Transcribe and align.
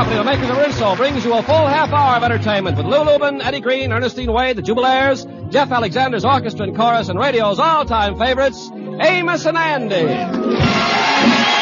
Company, 0.00 0.16
the 0.16 0.24
makers 0.24 0.48
of 0.48 0.56
Rinso, 0.56 0.96
brings 0.96 1.26
you 1.26 1.34
a 1.34 1.42
full 1.42 1.66
half 1.66 1.92
hour 1.92 2.16
of 2.16 2.22
entertainment 2.22 2.78
with 2.78 2.86
Lou 2.86 3.02
Lubin, 3.02 3.42
Eddie 3.42 3.60
Green, 3.60 3.92
Ernestine 3.92 4.32
Wade, 4.32 4.56
the 4.56 4.62
Jubilaires, 4.62 5.26
Jeff 5.50 5.70
Alexander's 5.70 6.24
orchestra 6.24 6.64
and 6.64 6.74
chorus, 6.74 7.10
and 7.10 7.18
radio's 7.18 7.58
all-time 7.58 8.16
favorites, 8.16 8.70
Amos 8.72 9.44
and 9.44 9.58
Andy. 9.58 11.59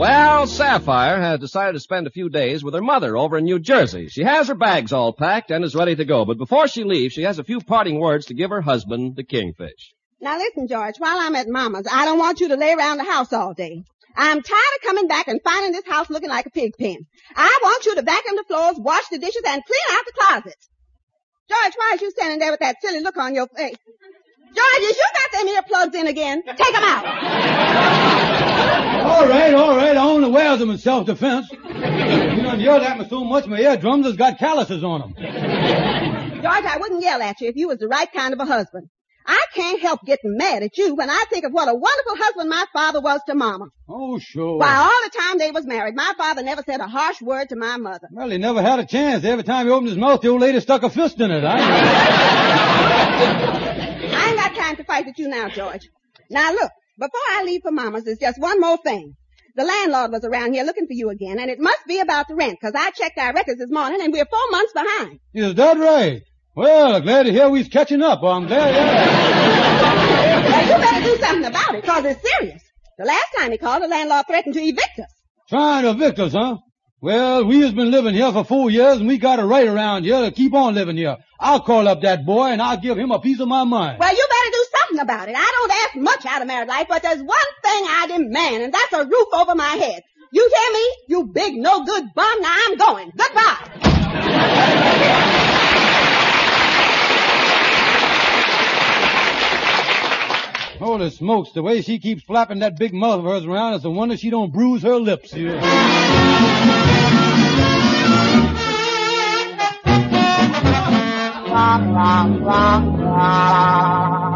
Well, 0.00 0.46
Sapphire 0.46 1.20
has 1.20 1.40
decided 1.40 1.74
to 1.74 1.78
spend 1.78 2.06
a 2.06 2.10
few 2.10 2.30
days 2.30 2.64
with 2.64 2.72
her 2.72 2.80
mother 2.80 3.18
over 3.18 3.36
in 3.36 3.44
New 3.44 3.58
Jersey. 3.58 4.08
She 4.08 4.22
has 4.22 4.48
her 4.48 4.54
bags 4.54 4.94
all 4.94 5.12
packed 5.12 5.50
and 5.50 5.62
is 5.62 5.74
ready 5.74 5.94
to 5.94 6.06
go. 6.06 6.24
But 6.24 6.38
before 6.38 6.68
she 6.68 6.84
leaves, 6.84 7.12
she 7.12 7.24
has 7.24 7.38
a 7.38 7.44
few 7.44 7.60
parting 7.60 8.00
words 8.00 8.24
to 8.26 8.34
give 8.34 8.48
her 8.48 8.62
husband, 8.62 9.16
the 9.16 9.24
Kingfish. 9.24 9.92
Now 10.18 10.38
listen, 10.38 10.68
George, 10.68 10.94
while 10.96 11.18
I'm 11.18 11.36
at 11.36 11.48
Mama's, 11.48 11.86
I 11.86 12.06
don't 12.06 12.18
want 12.18 12.40
you 12.40 12.48
to 12.48 12.56
lay 12.56 12.72
around 12.72 12.96
the 12.96 13.04
house 13.04 13.30
all 13.34 13.52
day. 13.52 13.84
I'm 14.16 14.40
tired 14.40 14.74
of 14.76 14.86
coming 14.86 15.06
back 15.06 15.28
and 15.28 15.38
finding 15.44 15.72
this 15.72 15.86
house 15.86 16.08
looking 16.08 16.30
like 16.30 16.46
a 16.46 16.50
pig 16.50 16.78
pen. 16.78 17.06
I 17.36 17.58
want 17.62 17.84
you 17.84 17.94
to 17.96 18.00
vacuum 18.00 18.36
the 18.36 18.44
floors, 18.44 18.76
wash 18.78 19.06
the 19.10 19.18
dishes, 19.18 19.42
and 19.46 19.62
clean 19.62 19.98
out 19.98 20.04
the 20.06 20.12
closets. 20.12 20.70
George, 21.50 21.74
why 21.76 21.92
is 21.96 22.00
you 22.00 22.10
standing 22.12 22.38
there 22.38 22.52
with 22.52 22.60
that 22.60 22.76
silly 22.80 23.00
look 23.00 23.18
on 23.18 23.34
your 23.34 23.48
face? 23.48 23.76
George, 24.46 24.80
is 24.80 24.96
you 24.96 25.04
got 25.12 25.32
them 25.38 25.46
earplugs 25.46 25.94
in 25.94 26.06
again? 26.06 26.42
Take 26.42 26.72
them 26.72 26.84
out. 26.84 28.39
All 29.04 29.26
right, 29.26 29.54
all 29.54 29.76
right. 29.76 29.96
I 29.96 30.04
only 30.04 30.30
wears 30.30 30.58
them 30.58 30.70
in 30.70 30.78
self-defense. 30.78 31.50
You 31.52 32.42
done 32.42 32.60
yelled 32.60 32.82
at 32.82 32.98
me 32.98 33.06
so 33.08 33.24
much 33.24 33.46
my 33.46 33.58
eardrums 33.60 34.06
has 34.06 34.16
got 34.16 34.38
calluses 34.38 34.82
on 34.84 35.00
them. 35.00 35.14
George, 35.14 36.64
I 36.64 36.78
wouldn't 36.80 37.02
yell 37.02 37.20
at 37.22 37.40
you 37.40 37.48
if 37.48 37.56
you 37.56 37.68
was 37.68 37.78
the 37.78 37.88
right 37.88 38.10
kind 38.12 38.32
of 38.32 38.40
a 38.40 38.44
husband. 38.44 38.88
I 39.26 39.44
can't 39.54 39.80
help 39.80 40.00
getting 40.04 40.36
mad 40.36 40.62
at 40.62 40.76
you 40.78 40.94
when 40.94 41.10
I 41.10 41.24
think 41.30 41.44
of 41.44 41.52
what 41.52 41.68
a 41.68 41.74
wonderful 41.74 42.16
husband 42.16 42.48
my 42.48 42.64
father 42.72 43.00
was 43.00 43.20
to 43.28 43.34
Mama. 43.34 43.66
Oh, 43.88 44.18
sure. 44.18 44.58
Why, 44.58 44.76
all 44.76 45.02
the 45.04 45.10
time 45.18 45.38
they 45.38 45.50
was 45.50 45.66
married, 45.66 45.94
my 45.94 46.12
father 46.16 46.42
never 46.42 46.62
said 46.64 46.80
a 46.80 46.88
harsh 46.88 47.20
word 47.20 47.50
to 47.50 47.56
my 47.56 47.76
mother. 47.76 48.08
Well, 48.10 48.30
he 48.30 48.38
never 48.38 48.62
had 48.62 48.80
a 48.80 48.86
chance. 48.86 49.24
Every 49.24 49.44
time 49.44 49.66
he 49.66 49.72
opened 49.72 49.88
his 49.88 49.98
mouth, 49.98 50.22
the 50.22 50.28
old 50.28 50.40
lady 50.40 50.58
stuck 50.60 50.82
a 50.82 50.90
fist 50.90 51.20
in 51.20 51.30
it. 51.30 51.44
I, 51.44 51.56
I 54.12 54.28
ain't 54.28 54.36
got 54.36 54.54
time 54.54 54.76
to 54.76 54.84
fight 54.84 55.06
with 55.06 55.18
you 55.18 55.28
now, 55.28 55.48
George. 55.48 55.88
Now 56.30 56.52
look, 56.52 56.70
before 57.00 57.20
I 57.30 57.42
leave 57.44 57.62
for 57.62 57.72
Mama's, 57.72 58.04
there's 58.04 58.18
just 58.18 58.38
one 58.38 58.60
more 58.60 58.76
thing. 58.76 59.16
The 59.56 59.64
landlord 59.64 60.12
was 60.12 60.24
around 60.24 60.52
here 60.52 60.64
looking 60.64 60.86
for 60.86 60.92
you 60.92 61.10
again, 61.10 61.38
and 61.40 61.50
it 61.50 61.58
must 61.58 61.86
be 61.86 61.98
about 61.98 62.28
the 62.28 62.36
rent, 62.36 62.58
because 62.60 62.74
I 62.76 62.90
checked 62.90 63.18
our 63.18 63.32
records 63.32 63.58
this 63.58 63.70
morning, 63.70 64.00
and 64.00 64.12
we're 64.12 64.26
four 64.26 64.50
months 64.50 64.72
behind. 64.72 65.18
Is 65.34 65.54
that 65.56 65.78
right? 65.78 66.22
Well, 66.54 67.00
glad 67.00 67.24
to 67.24 67.32
hear 67.32 67.48
we's 67.48 67.68
catching 67.68 68.02
up. 68.02 68.22
I'm 68.22 68.46
glad. 68.46 68.74
Yeah. 68.74 70.48
well, 70.50 70.64
you 70.66 70.84
better 70.84 71.04
do 71.04 71.16
something 71.22 71.44
about 71.46 71.74
it, 71.74 71.82
because 71.82 72.04
it's 72.04 72.22
serious. 72.36 72.62
The 72.98 73.06
last 73.06 73.26
time 73.36 73.50
he 73.50 73.58
called, 73.58 73.82
the 73.82 73.88
landlord 73.88 74.26
threatened 74.26 74.54
to 74.54 74.60
evict 74.60 74.98
us. 75.00 75.12
Trying 75.48 75.84
to 75.84 75.90
evict 75.90 76.18
us, 76.18 76.32
huh? 76.32 76.58
Well, 77.02 77.46
we 77.46 77.62
has 77.62 77.72
been 77.72 77.90
living 77.90 78.14
here 78.14 78.30
for 78.30 78.44
four 78.44 78.70
years, 78.70 78.98
and 78.98 79.08
we 79.08 79.16
got 79.16 79.40
a 79.40 79.46
right 79.46 79.66
around 79.66 80.04
here 80.04 80.20
to 80.20 80.30
keep 80.30 80.52
on 80.52 80.74
living 80.74 80.98
here. 80.98 81.16
I'll 81.40 81.62
call 81.62 81.88
up 81.88 82.02
that 82.02 82.26
boy, 82.26 82.48
and 82.48 82.60
I'll 82.60 82.76
give 82.76 82.98
him 82.98 83.10
a 83.10 83.18
piece 83.20 83.40
of 83.40 83.48
my 83.48 83.64
mind. 83.64 83.98
Well, 83.98 84.14
you 84.14 84.26
better 84.28 84.28
do 84.28 84.28
something 84.28 84.29
about 85.00 85.28
it. 85.28 85.34
I 85.36 85.52
don't 85.58 85.72
ask 85.72 85.96
much 85.96 86.26
out 86.26 86.42
of 86.42 86.48
married 86.48 86.68
life, 86.68 86.86
but 86.88 87.02
there's 87.02 87.22
one 87.22 87.50
thing 87.62 87.84
I 87.88 88.06
demand, 88.08 88.62
and 88.62 88.74
that's 88.74 88.92
a 88.92 89.04
roof 89.04 89.28
over 89.32 89.54
my 89.54 89.64
head. 89.64 90.02
You 90.32 90.48
hear 90.54 90.72
me? 90.72 90.92
You 91.08 91.24
big 91.24 91.56
no 91.56 91.84
good 91.84 92.14
bum. 92.14 92.40
Now 92.40 92.56
I'm 92.66 92.76
going. 92.76 93.12
Goodbye. 93.16 93.90
Holy 100.78 101.10
smokes, 101.10 101.52
the 101.52 101.62
way 101.62 101.82
she 101.82 101.98
keeps 101.98 102.22
flapping 102.22 102.60
that 102.60 102.78
big 102.78 102.94
mouth 102.94 103.18
of 103.18 103.24
hers 103.26 103.44
around, 103.44 103.74
it's 103.74 103.84
a 103.84 103.90
wonder 103.90 104.16
she 104.16 104.30
don't 104.30 104.50
bruise 104.50 104.82
her 104.82 104.96
lips. 104.96 105.34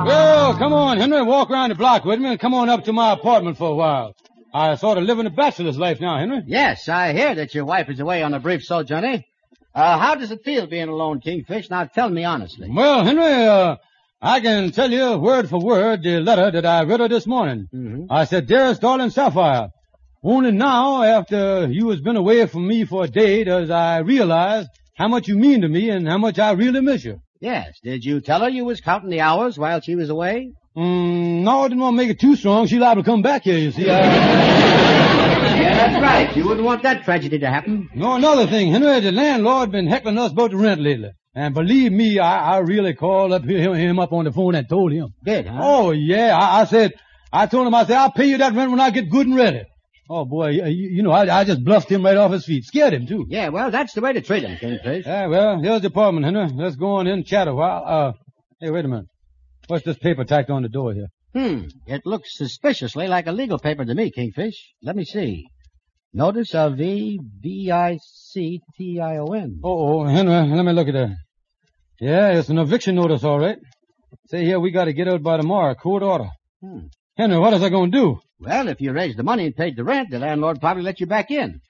Well, 0.07 0.59
come 0.59 0.73
on, 0.73 0.99
Henry, 0.99 1.23
walk 1.23 1.51
around 1.51 1.69
the 1.71 1.75
block 1.77 2.05
with 2.05 2.19
me 2.19 2.31
and 2.31 2.41
come 2.41 2.55
on 2.55 2.69
up 2.69 2.85
to 2.85 2.93
my 2.93 3.13
apartment 3.13 3.57
for 3.57 3.69
a 3.71 3.75
while. 3.75 4.17
I 4.53 4.75
sort 4.75 4.99
of 4.99 5.05
living 5.05 5.27
a 5.27 5.31
bachelor's 5.31 5.79
life 5.79 6.01
now, 6.01 6.19
Henry. 6.19 6.43
Yes, 6.47 6.89
I 6.89 7.13
hear 7.13 7.35
that 7.37 7.55
your 7.55 7.65
wife 7.65 7.89
is 7.89 8.01
away 8.01 8.23
on 8.23 8.35
a 8.35 8.41
brief 8.41 8.65
sojourn. 8.65 9.25
Uh, 9.75 9.99
how 9.99 10.15
does 10.15 10.31
it 10.31 10.45
feel 10.45 10.67
being 10.67 10.89
alone, 10.89 11.21
Kingfish? 11.21 11.71
Now 11.71 11.85
tell 11.85 12.09
me 12.09 12.25
honestly. 12.25 12.69
Well, 12.71 13.05
Henry, 13.05 13.47
uh, 13.47 13.77
I 14.21 14.41
can 14.41 14.71
tell 14.73 14.91
you 14.91 15.17
word 15.19 15.49
for 15.49 15.61
word 15.61 16.03
the 16.03 16.21
letter 16.21 16.51
that 16.51 16.67
I 16.67 16.85
read 16.85 17.01
her 17.01 17.09
this 17.09 17.27
morning. 17.27 17.69
Mm-hmm. 17.75 18.07
I 18.11 18.25
said, 18.25 18.47
dearest 18.47 18.81
darling 18.81 19.11
Sapphire, 19.11 19.69
only 20.23 20.53
now, 20.53 21.03
after 21.03 21.69
you 21.71 21.91
has 21.91 22.01
been 22.01 22.17
away 22.17 22.47
from 22.47 22.67
me 22.67 22.87
for 22.87 23.05
a 23.05 23.09
day, 23.09 23.45
does 23.45 23.71
I 23.71 23.99
realize 23.99 24.67
how 24.95 25.09
much 25.09 25.29
you 25.29 25.37
mean 25.37 25.61
to 25.63 25.69
me 25.69 25.91
and 25.91 26.09
how 26.09 26.19
much 26.19 26.39
I 26.39 26.53
really 26.53 26.81
miss 26.81 27.05
you. 27.05 27.21
Yes. 27.41 27.79
Did 27.83 28.05
you 28.05 28.21
tell 28.21 28.41
her 28.41 28.49
you 28.49 28.65
was 28.65 28.81
counting 28.81 29.11
the 29.11 29.21
hours 29.21 29.59
while 29.59 29.81
she 29.81 29.97
was 29.97 30.09
away? 30.09 30.53
Mm, 30.77 31.43
no, 31.43 31.61
I 31.63 31.69
didn't 31.69 31.81
want 31.81 31.95
to 31.95 31.97
make 31.97 32.11
it 32.11 32.21
too 32.21 32.37
strong. 32.37 32.67
She 32.67 32.79
liable 32.79 33.03
to 33.03 33.07
come 33.09 33.23
back 33.23 33.43
here, 33.43 33.59
you 33.59 33.71
see. 33.71 33.91
I... 33.91 34.01
yeah, 34.01 35.75
that's 35.75 36.03
right. 36.03 36.37
You 36.37 36.45
wouldn't 36.45 36.65
want 36.65 36.83
that 36.85 37.05
tragedy 37.05 37.39
to 37.41 37.49
happen. 37.49 37.89
No, 37.95 38.15
another 38.15 38.47
thing, 38.47 38.73
Henry, 38.73 39.01
the 39.01 39.13
landlord 39.13 39.71
been 39.71 39.87
heckling 39.87 40.19
us 40.19 40.33
about 40.33 40.53
the 40.53 40.57
rent 40.57 40.81
lately. 40.81 41.11
And 41.35 41.53
believe 41.55 41.93
me, 41.93 42.19
I, 42.19 42.57
I 42.57 42.59
really 42.59 42.95
called 42.95 43.33
up 43.33 43.45
him, 43.45 43.75
him 43.75 43.99
up 43.99 44.13
on 44.13 44.25
the 44.25 44.33
phone 44.33 44.55
and 44.55 44.69
told 44.69 44.93
him. 44.93 45.15
Did, 45.25 45.47
huh? 45.47 45.61
Oh, 45.61 45.91
yeah. 45.91 46.37
I, 46.37 46.61
I 46.63 46.65
said, 46.65 46.93
I 47.33 47.47
told 47.47 47.67
him, 47.67 47.75
I 47.75 47.85
said, 47.85 47.97
I'll 47.97 48.13
pay 48.13 48.27
you 48.27 48.39
that 48.39 48.55
rent 48.55 48.71
when 48.71 48.81
I 48.81 48.91
get 48.91 49.11
good 49.11 49.27
and 49.27 49.37
ready. 49.37 49.65
Oh, 50.09 50.25
boy, 50.27 50.51
you, 50.51 50.65
you 50.67 51.03
know, 51.03 51.13
I, 51.13 51.41
I 51.41 51.45
just 51.45 51.65
bluffed 51.65 51.91
him 51.91 52.05
right 52.05 52.17
off 52.17 52.31
his 52.31 52.45
feet. 52.45 52.65
Scared 52.65 52.93
him, 52.93 53.07
too. 53.07 53.27
Yeah, 53.29 53.49
well, 53.49 53.71
that's 53.71 53.95
the 53.95 54.03
way 54.03 54.13
to 54.13 54.21
treat 54.21 54.43
him, 54.43 54.59
Kingfish. 54.59 55.07
Yeah, 55.07 55.27
well, 55.27 55.61
here's 55.63 55.81
the 55.81 55.89
apartment, 55.89 56.27
Henry. 56.27 56.49
Let's 56.55 56.77
go 56.77 56.97
on 56.97 57.07
in 57.07 57.15
and 57.15 57.27
chat 57.27 57.49
a 57.49 57.55
while. 57.55 57.83
Uh, 57.87 58.13
hey, 58.61 58.71
wait 58.71 58.85
a 58.85 58.89
minute. 58.89 59.07
What's 59.67 59.85
this 59.85 59.97
paper 59.97 60.25
tacked 60.25 60.51
on 60.51 60.63
the 60.63 60.69
door 60.69 60.93
here? 60.93 61.09
Hmm. 61.35 61.69
It 61.87 62.03
looks 62.05 62.37
suspiciously 62.37 63.09
like 63.09 63.27
a 63.27 63.33
legal 63.33 63.59
paper 63.59 63.85
to 63.85 63.95
me, 63.95 64.11
Kingfish. 64.11 64.75
Let 64.83 64.95
me 64.95 65.05
see. 65.05 65.47
Notice 66.13 66.55
of 66.55 66.77
V 66.77 67.19
B 67.41 67.73
I 67.73 67.99
C 68.01 68.61
T 68.77 69.01
I 69.01 69.17
O 69.17 69.33
N. 69.33 69.61
Oh, 69.65 70.03
oh, 70.03 70.05
Henry, 70.05 70.33
let 70.55 70.65
me 70.65 70.73
look 70.73 70.87
at 70.87 70.95
that. 70.95 71.17
Yeah, 71.99 72.39
it's 72.39 72.51
an 72.51 72.59
eviction 72.59 72.95
notice, 72.95 73.25
all 73.25 73.41
right. 73.41 73.59
Say 74.27 74.45
here, 74.45 74.61
we 74.61 74.71
got 74.71 74.85
to 74.85 74.93
get 74.93 75.09
out 75.09 75.23
by 75.23 75.39
tomorrow. 75.39 75.75
Court 75.75 76.03
order. 76.03 76.29
Hmm. 76.63 76.87
Henry, 77.17 77.39
what 77.39 77.55
is 77.55 77.63
I 77.63 77.69
going 77.69 77.93
to 77.93 77.97
do? 77.99 78.21
Well, 78.41 78.69
if 78.69 78.81
you 78.81 78.93
raised 78.93 79.19
the 79.19 79.23
money 79.23 79.47
and 79.47 79.55
paid 79.57 79.77
the 79.77 79.85
rent, 79.85 80.11
the 80.11 80.19
landlord 80.19 80.61
probably 80.61 80.83
let 80.83 80.99
you 80.99 81.07
back 81.07 81.31
in. 81.31 81.61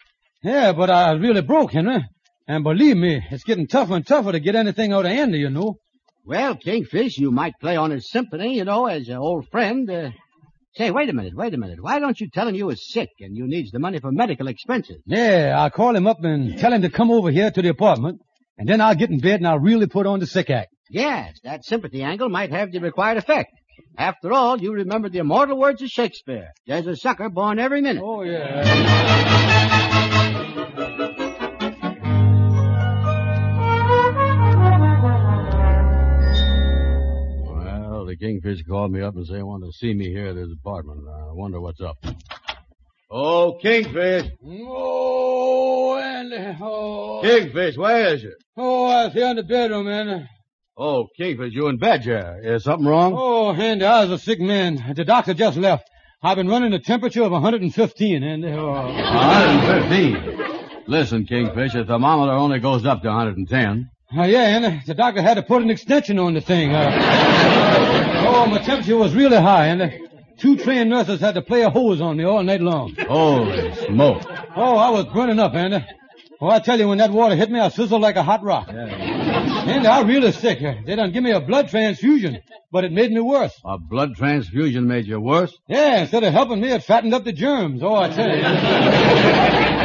Yeah, 0.42 0.72
but 0.72 0.88
I 0.88 1.12
was 1.12 1.20
really 1.20 1.42
broke, 1.42 1.72
Henry. 1.72 2.04
And 2.48 2.64
believe 2.64 2.96
me, 2.96 3.22
it's 3.30 3.44
getting 3.44 3.66
tougher 3.66 3.94
and 3.94 4.06
tougher 4.06 4.32
to 4.32 4.40
get 4.40 4.54
anything 4.54 4.92
out 4.92 5.04
of 5.04 5.12
Andy, 5.12 5.38
you 5.38 5.50
know. 5.50 5.76
Well, 6.24 6.56
Kingfish, 6.56 7.18
you 7.18 7.30
might 7.30 7.54
play 7.60 7.76
on 7.76 7.90
his 7.90 8.10
symphony, 8.10 8.56
you 8.56 8.64
know, 8.64 8.86
as 8.86 9.08
an 9.08 9.16
old 9.16 9.48
friend. 9.50 9.90
Uh, 9.90 10.10
say, 10.76 10.90
wait 10.90 11.10
a 11.10 11.12
minute, 11.12 11.34
wait 11.34 11.52
a 11.52 11.58
minute. 11.58 11.82
Why 11.82 11.98
don't 11.98 12.18
you 12.18 12.28
tell 12.30 12.48
him 12.48 12.54
you 12.54 12.66
was 12.66 12.90
sick 12.90 13.10
and 13.20 13.36
you 13.36 13.46
needs 13.46 13.70
the 13.70 13.78
money 13.78 13.98
for 14.00 14.10
medical 14.12 14.48
expenses? 14.48 15.02
Yeah, 15.04 15.54
I'll 15.58 15.70
call 15.70 15.94
him 15.94 16.06
up 16.06 16.24
and 16.24 16.58
tell 16.58 16.72
him 16.72 16.80
to 16.82 16.90
come 16.90 17.10
over 17.10 17.30
here 17.30 17.50
to 17.50 17.62
the 17.62 17.68
apartment, 17.68 18.20
and 18.56 18.66
then 18.66 18.80
I'll 18.80 18.94
get 18.94 19.10
in 19.10 19.20
bed 19.20 19.40
and 19.40 19.46
I'll 19.48 19.58
really 19.58 19.86
put 19.86 20.06
on 20.06 20.20
the 20.20 20.26
sick 20.26 20.48
act. 20.48 20.70
Yes, 20.90 21.38
that 21.44 21.64
sympathy 21.64 22.02
angle 22.02 22.28
might 22.30 22.50
have 22.50 22.72
the 22.72 22.80
required 22.80 23.18
effect. 23.18 23.50
After 23.96 24.32
all, 24.32 24.60
you 24.60 24.72
remember 24.72 25.08
the 25.08 25.18
immortal 25.18 25.58
words 25.58 25.80
of 25.82 25.88
Shakespeare. 25.88 26.52
There's 26.66 26.86
a 26.86 26.96
sucker 26.96 27.28
born 27.28 27.58
every 27.58 27.80
minute. 27.80 28.02
Oh, 28.04 28.22
yeah. 28.22 28.64
Well, 37.46 38.04
the 38.06 38.16
Kingfish 38.16 38.62
called 38.68 38.92
me 38.92 39.00
up 39.00 39.14
and 39.16 39.26
said 39.26 39.36
he 39.36 39.42
wanted 39.42 39.66
to 39.66 39.72
see 39.72 39.94
me 39.94 40.10
here 40.10 40.26
at 40.28 40.36
his 40.36 40.52
apartment. 40.52 41.00
I 41.08 41.32
wonder 41.32 41.60
what's 41.60 41.80
up. 41.80 41.96
Oh, 43.10 43.58
Kingfish! 43.62 44.30
Oh, 44.44 45.96
Andy. 45.98 46.56
Oh. 46.60 47.20
Kingfish, 47.22 47.76
where 47.76 48.14
is 48.14 48.24
you? 48.24 48.34
Oh, 48.56 48.86
I 48.86 49.04
was 49.04 49.12
here 49.12 49.28
in 49.28 49.36
the 49.36 49.44
bedroom, 49.44 49.86
Andy. 49.88 50.26
Oh, 50.76 51.06
Kingfish, 51.16 51.52
you 51.52 51.68
in 51.68 51.76
bed, 51.76 52.04
yeah. 52.04 52.34
Is 52.42 52.64
something 52.64 52.86
wrong? 52.86 53.14
Oh, 53.16 53.52
Andy, 53.52 53.84
I 53.84 54.04
was 54.04 54.10
a 54.10 54.18
sick 54.18 54.40
man. 54.40 54.94
The 54.96 55.04
doctor 55.04 55.32
just 55.32 55.56
left. 55.56 55.88
I've 56.20 56.36
been 56.36 56.48
running 56.48 56.72
a 56.72 56.80
temperature 56.80 57.22
of 57.22 57.30
115, 57.30 58.24
Andy. 58.24 58.48
Oh. 58.48 58.72
115. 58.72 60.82
Listen, 60.88 61.26
Kingfish, 61.26 61.74
the 61.74 61.84
thermometer 61.84 62.32
only 62.32 62.58
goes 62.58 62.84
up 62.86 63.02
to 63.02 63.08
110. 63.08 63.90
Uh, 64.16 64.22
yeah, 64.24 64.40
Andy. 64.40 64.82
The 64.84 64.94
doctor 64.94 65.22
had 65.22 65.34
to 65.34 65.42
put 65.42 65.62
an 65.62 65.70
extension 65.70 66.18
on 66.18 66.34
the 66.34 66.40
thing. 66.40 66.74
Uh, 66.74 68.24
oh, 68.26 68.46
my 68.46 68.58
temperature 68.58 68.96
was 68.96 69.14
really 69.14 69.36
high, 69.36 69.68
Andy. 69.68 70.00
Two 70.38 70.56
trained 70.56 70.90
nurses 70.90 71.20
had 71.20 71.36
to 71.36 71.42
play 71.42 71.62
a 71.62 71.70
hose 71.70 72.00
on 72.00 72.16
me 72.16 72.24
all 72.24 72.42
night 72.42 72.60
long. 72.60 72.96
Holy 73.06 73.72
smoke. 73.86 74.24
Oh, 74.56 74.76
I 74.76 74.90
was 74.90 75.04
burning 75.06 75.38
up, 75.38 75.54
Andy. 75.54 75.84
Oh, 76.44 76.50
I 76.50 76.58
tell 76.58 76.78
you, 76.78 76.88
when 76.88 76.98
that 76.98 77.10
water 77.10 77.34
hit 77.36 77.50
me, 77.50 77.58
I 77.58 77.70
sizzled 77.70 78.02
like 78.02 78.16
a 78.16 78.22
hot 78.22 78.42
rock. 78.42 78.68
Yeah. 78.68 78.74
And 78.74 79.86
I 79.86 80.02
really 80.02 80.30
sick. 80.30 80.58
They 80.84 80.94
done 80.94 81.10
give 81.10 81.24
me 81.24 81.30
a 81.30 81.40
blood 81.40 81.70
transfusion, 81.70 82.42
but 82.70 82.84
it 82.84 82.92
made 82.92 83.10
me 83.10 83.22
worse. 83.22 83.58
A 83.64 83.78
blood 83.78 84.14
transfusion 84.14 84.86
made 84.86 85.06
you 85.06 85.18
worse? 85.18 85.56
Yeah, 85.68 86.02
instead 86.02 86.22
of 86.22 86.34
helping 86.34 86.60
me, 86.60 86.70
it 86.70 86.82
fattened 86.84 87.14
up 87.14 87.24
the 87.24 87.32
germs. 87.32 87.82
Oh, 87.82 87.94
I 87.94 88.10
tell 88.10 88.28
you. 88.28 88.42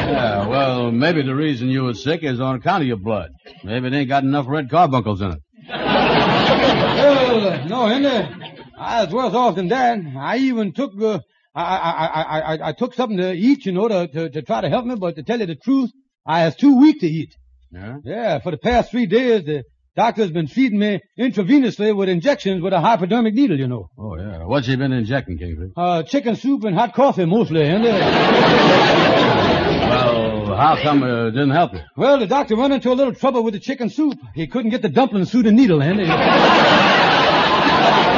Yeah, 0.10 0.48
well, 0.48 0.92
maybe 0.92 1.22
the 1.22 1.34
reason 1.34 1.70
you 1.70 1.84
was 1.84 2.04
sick 2.04 2.24
is 2.24 2.42
on 2.42 2.56
account 2.56 2.82
of 2.82 2.90
your 2.90 2.98
blood. 2.98 3.30
Maybe 3.64 3.88
it 3.88 3.94
ain't 3.94 4.10
got 4.10 4.24
enough 4.24 4.46
red 4.50 4.70
carbuncles 4.70 5.22
in 5.22 5.32
it. 5.32 5.40
well, 5.70 7.68
no, 7.70 7.86
Henry. 7.86 8.28
I 8.78 9.06
was 9.06 9.14
worse 9.14 9.34
off 9.34 9.56
than 9.56 9.70
that. 9.70 9.98
I 10.18 10.40
even 10.40 10.74
took, 10.74 10.92
uh, 11.02 11.20
I, 11.56 11.64
I, 11.64 12.06
I, 12.06 12.40
I, 12.40 12.70
I 12.70 12.74
took 12.74 12.96
something 12.96 13.18
to 13.18 13.32
eat, 13.32 13.66
you 13.66 13.72
know, 13.72 13.88
to, 13.88 14.08
to, 14.08 14.30
to 14.30 14.42
try 14.42 14.60
to 14.60 14.68
help 14.68 14.86
me, 14.86 14.96
but 14.96 15.16
to 15.16 15.24
tell 15.24 15.40
you 15.40 15.46
the 15.46 15.56
truth, 15.56 15.92
I 16.26 16.46
was 16.46 16.56
too 16.56 16.78
weak 16.80 17.00
to 17.02 17.08
eat. 17.08 17.36
Yeah? 17.72 17.98
Yeah, 18.04 18.40
for 18.40 18.52
the 18.52 18.58
past 18.58 18.92
three 18.92 19.06
days, 19.06 19.46
the 19.46 19.64
doctor's 19.96 20.32
been 20.32 20.48
feeding 20.48 20.80
me 20.80 21.00
intravenously 21.20 21.96
with 21.96 22.10
injections 22.10 22.62
with 22.62 22.74
a 22.74 22.80
hypodermic 22.80 23.34
needle, 23.34 23.58
you 23.60 23.68
know. 23.68 23.90
Oh, 23.98 24.18
yeah. 24.18 24.44
What's 24.46 24.68
he 24.68 24.76
been 24.76 24.92
injecting, 24.92 25.38
Kingfish? 25.38 25.72
Uh, 25.76 26.04
chicken 26.04 26.36
soup 26.36 26.64
and 26.64 26.76
hot 26.76 26.94
coffee 26.94 27.26
mostly, 27.26 27.66
Henry. 27.66 27.90
Uh, 27.90 28.04
well, 30.48 30.56
how 30.56 30.78
come 30.82 31.04
uh, 31.04 31.28
it 31.28 31.32
didn't 31.32 31.50
help 31.52 31.74
you? 31.74 31.82
Well, 31.98 32.20
the 32.20 32.28
doctor 32.28 32.56
ran 32.56 32.72
into 32.72 32.92
a 32.92 32.94
little 32.94 33.14
trouble 33.14 33.44
with 33.44 33.54
the 33.54 33.60
chicken 33.60 33.90
soup. 33.90 34.18
He 34.36 34.48
couldn't 34.48 34.72
get 34.72 34.82
the 34.82 34.90
dumplings 34.90 35.32
through 35.32 35.44
the 35.44 35.52
needle, 35.52 35.80
Henry. 35.80 36.06
Uh, 36.08 37.09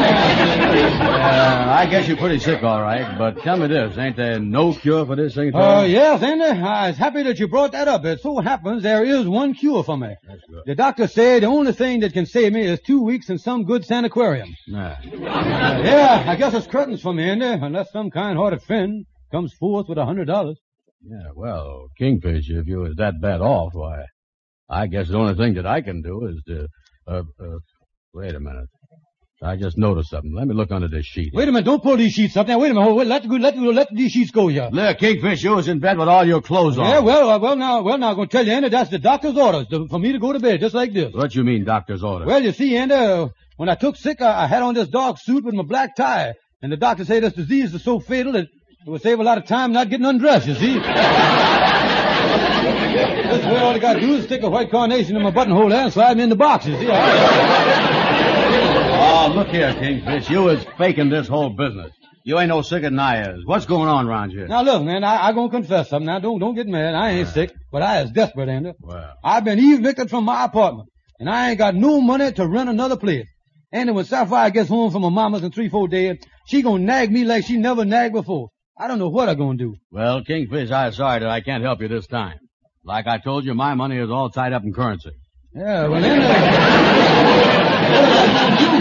Uh, 0.03 1.65
I 1.69 1.86
guess 1.89 2.07
you're 2.07 2.18
pretty 2.18 2.39
sick, 2.39 2.63
all 2.63 2.81
right. 2.81 3.18
But 3.18 3.39
tell 3.44 3.57
me 3.57 3.68
this, 3.68 3.98
ain't 3.98 4.15
there 4.15 4.39
no 4.39 4.74
cure 4.74 5.06
for 5.06 5.15
this 5.15 5.36
thing 5.36 5.51
Oh, 5.53 5.59
all? 5.59 5.88
yes, 5.88 6.21
Andy. 6.24 6.44
I 6.45 6.89
was 6.89 6.98
happy 6.98 7.24
that 7.24 7.39
you 7.39 7.48
brought 7.48 7.71
that 7.74 7.88
up. 7.88 8.03
It 8.06 8.21
so 8.21 8.39
happens 8.39 8.83
there 8.83 9.03
is 9.03 9.27
one 9.27 9.53
cure 9.53 9.83
for 9.83 9.98
me. 9.98 10.15
That's 10.27 10.42
good. 10.50 10.63
The 10.65 10.75
doctor 10.75 11.07
said 11.07 11.44
the 11.44 11.48
only 11.48 11.74
thing 11.74 12.00
that 12.01 12.13
can 12.13 12.25
save 12.25 12.53
me 12.53 12.62
is 12.65 12.80
two 12.81 13.01
weeks 13.03 13.30
in 13.30 13.38
some 13.38 13.63
good 13.65 13.86
sanatorium. 13.86 14.56
Nah. 14.68 14.92
Uh, 14.94 14.98
yeah, 15.83 16.24
I 16.27 16.36
guess 16.36 16.53
it's 16.53 16.68
curtains 16.68 17.01
for 17.01 17.13
me, 17.13 17.30
Andy, 17.30 17.45
unless 17.45 17.92
some 17.92 18.09
kind-hearted 18.09 18.62
friend 18.63 19.06
comes 19.31 19.53
forth 19.53 19.88
with 19.88 19.98
a 19.98 20.06
hundred 20.06 20.25
dollars. 20.25 20.57
Yeah, 21.03 21.31
well, 21.36 21.88
Kingfish, 22.00 22.50
if 22.50 22.68
you 22.68 22.80
was 22.80 22.95
that 22.98 23.19
bad 23.21 23.42
off, 23.42 23.74
why, 23.74 24.06
I 24.69 24.88
guess 24.88 25.07
the 25.09 25.18
only 25.18 25.36
thing 25.36 25.56
that 25.56 25.65
I 25.65 25.81
can 25.81 26.01
do 26.01 26.25
is 26.27 26.44
to, 26.48 26.68
uh, 27.07 27.24
uh, 27.39 27.57
wait 28.13 28.36
a 28.36 28.39
minute. 28.39 28.68
I 29.44 29.56
just 29.56 29.76
noticed 29.76 30.12
something. 30.12 30.34
Let 30.36 30.48
me 30.48 30.54
look 30.54 30.72
under 30.72 30.88
this 30.88 31.08
sheet. 31.08 31.34
Wait 31.34 31.48
a 31.48 31.52
minute, 31.52 31.66
don't 31.66 31.82
pull 31.82 31.98
these 31.98 32.14
sheets 32.14 32.38
up 32.38 32.48
now. 32.48 32.60
Wait 32.60 32.70
a 32.70 32.74
minute, 32.76 32.86
hold, 32.86 33.08
let, 33.08 33.26
let, 33.28 33.58
let 33.58 33.88
these 33.92 34.12
sheets 34.12 34.30
go 34.30 34.48
here. 34.48 34.70
Look, 34.72 35.00
Kingfish, 35.00 35.42
you 35.44 35.56
was 35.56 35.68
in 35.68 35.80
bed 35.80 35.98
with 35.98 36.08
all 36.08 36.28
your 36.28 36.44
clothes 36.44 36.78
on. 36.78 36.86
Yeah, 36.88 37.00
well, 37.00 37.28
uh, 37.28 37.40
well 37.40 37.56
now, 37.56 37.82
well 37.82 37.98
now, 37.98 38.12
I'm 38.12 38.18
gonna 38.18 38.28
tell 38.28 38.46
you, 38.46 38.52
Andy, 38.52 38.70
that's 38.70 38.92
the 38.92 39.00
doctor's 39.00 39.36
orders 39.36 39.66
to, 39.70 39.88
for 39.88 39.98
me 39.98 40.12
to 40.12 40.20
go 40.20 40.32
to 40.32 40.40
bed 40.40 40.60
just 40.60 40.76
like 40.76 40.94
this. 40.94 41.12
What 41.12 41.34
you 41.34 41.44
mean, 41.44 41.66
doctor's 41.66 42.04
orders? 42.04 42.28
Well, 42.28 42.44
you 42.44 42.52
see, 42.52 42.78
Andy, 42.78 42.94
uh, 42.94 43.30
when 43.58 43.68
I 43.68 43.74
took 43.74 43.96
sick, 43.96 44.22
I, 44.22 44.44
I 44.44 44.48
had 44.48 44.62
on 44.62 44.76
this 44.76 44.90
dark 44.90 45.18
suit 45.18 45.44
with 45.44 45.56
my 45.56 45.64
black 45.64 45.96
tie, 45.96 46.36
and 46.62 46.72
the 46.72 46.78
doctor 46.78 47.04
said 47.04 47.24
this 47.24 47.34
disease 47.34 47.74
is 47.74 47.84
so 47.84 48.00
fatal 48.00 48.34
that 48.34 48.44
it 48.44 48.90
would 48.90 49.02
save 49.02 49.20
a 49.20 49.24
lot 49.24 49.40
of 49.40 49.48
time 49.48 49.72
not 49.72 49.90
getting 49.90 50.06
undressed, 50.06 50.46
you 50.46 50.54
see. 50.54 50.74
this 50.76 50.86
way, 53.46 53.58
all 53.58 53.74
I 53.74 53.80
gotta 53.80 54.02
do 54.02 54.14
is 54.14 54.26
stick 54.26 54.44
a 54.44 54.50
white 54.52 54.70
carnation 54.70 55.16
in 55.16 55.24
my 55.24 55.32
buttonhole 55.32 55.70
there 55.70 55.86
and 55.86 55.92
slide 55.92 56.16
me 56.16 56.22
in 56.24 56.30
the 56.30 56.36
box, 56.36 56.68
you 56.68 56.78
see. 56.78 58.21
Oh, 59.24 59.28
look 59.28 59.50
here, 59.50 59.72
Kingfish. 59.76 60.32
You 60.32 60.42
was 60.42 60.66
faking 60.80 61.10
this 61.10 61.28
whole 61.28 61.52
business. 61.52 61.92
You 62.24 62.40
ain't 62.40 62.50
no 62.50 62.64
sicker 62.64 62.90
than 62.90 62.98
I 62.98 63.22
is. 63.30 63.46
What's 63.46 63.68
going 63.68 63.88
on 63.88 64.08
around 64.08 64.32
here? 64.32 64.48
Now 64.48 64.64
look, 64.64 64.82
man, 64.82 65.04
I, 65.04 65.28
I 65.28 65.32
gonna 65.32 65.52
confess 65.52 65.90
something. 65.90 66.08
Now 66.08 66.18
don't 66.18 66.40
don't 66.40 66.56
get 66.56 66.66
mad. 66.66 66.96
I 66.96 67.12
ain't 67.12 67.28
sick, 67.28 67.54
but 67.72 67.84
I 67.84 68.02
is 68.02 68.10
desperate, 68.10 68.50
Andy. 68.50 68.72
Well, 68.80 69.14
I've 69.24 69.44
been 69.44 69.60
evicted 69.60 70.10
from 70.10 70.26
my 70.26 70.46
apartment, 70.46 70.90
and 71.20 71.30
I 71.30 71.52
ain't 71.52 71.60
got 71.60 71.76
no 71.76 72.02
money 72.02 72.32
to 72.32 72.48
rent 72.48 72.68
another 72.68 72.98
place. 72.98 73.28
And 73.72 73.94
when 73.94 74.06
Sapphire 74.06 74.50
gets 74.50 74.70
home 74.70 74.90
from 74.92 75.04
her 75.04 75.12
mama's 75.12 75.44
in 75.44 75.52
three, 75.52 75.70
four 75.70 75.88
days, 75.88 76.18
she 76.48 76.64
gonna 76.64 76.84
nag 76.84 77.12
me 77.12 77.24
like 77.24 77.46
she 77.46 77.58
never 77.58 77.86
nagged 77.86 78.16
before. 78.16 78.50
I 78.76 78.88
don't 78.88 78.98
know 78.98 79.10
what 79.10 79.30
I'm 79.30 79.38
gonna 79.38 79.56
do. 79.60 79.76
well, 79.92 80.24
Kingfish, 80.24 80.72
I'm 80.72 80.94
sorry 80.94 81.20
that 81.20 81.30
I 81.30 81.42
can't 81.42 81.64
help 81.64 81.80
you 81.80 81.88
this 81.88 82.08
time. 82.08 82.40
Like 82.84 83.06
I 83.06 83.20
told 83.20 83.46
you, 83.46 83.54
my 83.54 83.76
money 83.76 84.00
is 84.00 84.10
all 84.10 84.32
tied 84.32 84.54
up 84.54 84.64
in 84.64 84.74
currency. 84.74 85.12
Yeah, 85.54 85.88
well 85.90 86.02
then, 86.02 86.22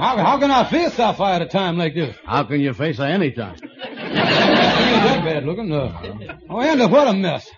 how, 0.00 0.16
how 0.16 0.38
can 0.38 0.50
I 0.50 0.64
face 0.64 0.94
Sapphire 0.94 1.34
at 1.34 1.42
a 1.42 1.46
time 1.46 1.76
like 1.76 1.94
this? 1.94 2.16
How 2.24 2.44
can 2.44 2.60
you 2.60 2.74
face 2.74 2.98
her 2.98 3.04
anytime? 3.04 3.56
She 4.10 4.16
ain't 4.16 5.04
that 5.04 5.24
bad 5.24 5.44
looking. 5.44 5.72
Uh, 5.72 6.36
oh, 6.48 6.60
Andy, 6.60 6.86
what 6.86 7.06
a 7.06 7.12
mess. 7.12 7.48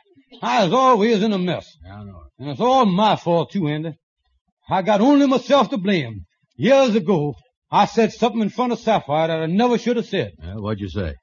I 0.43 0.65
was 0.65 0.73
always 0.73 1.23
in 1.23 1.33
a 1.33 1.39
mess. 1.39 1.67
Yeah, 1.85 1.95
I 1.95 2.05
know. 2.05 2.23
And 2.39 2.51
it's 2.51 2.61
all 2.61 2.85
my 2.85 3.17
fault 3.17 3.53
too, 3.53 3.69
Andy. 3.69 3.95
I 4.69 4.83
got 4.83 5.01
only 5.01 5.27
myself 5.27 5.71
to 5.71 5.79
blame. 5.79 6.27
Years 6.57 6.95
ago, 6.95 7.35
I 7.71 7.87
said 7.87 8.13
something 8.13 8.43
in 8.43 8.51
front 8.51 8.73
of 8.73 8.81
Sapphire 8.81 9.29
that 9.29 9.39
I 9.39 9.47
never 9.47 9.79
should 9.79 9.97
have 9.97 10.07
said. 10.07 10.33
Yeah, 10.43 10.57
what'd 10.57 10.81
you 10.81 10.89
say? 10.89 11.15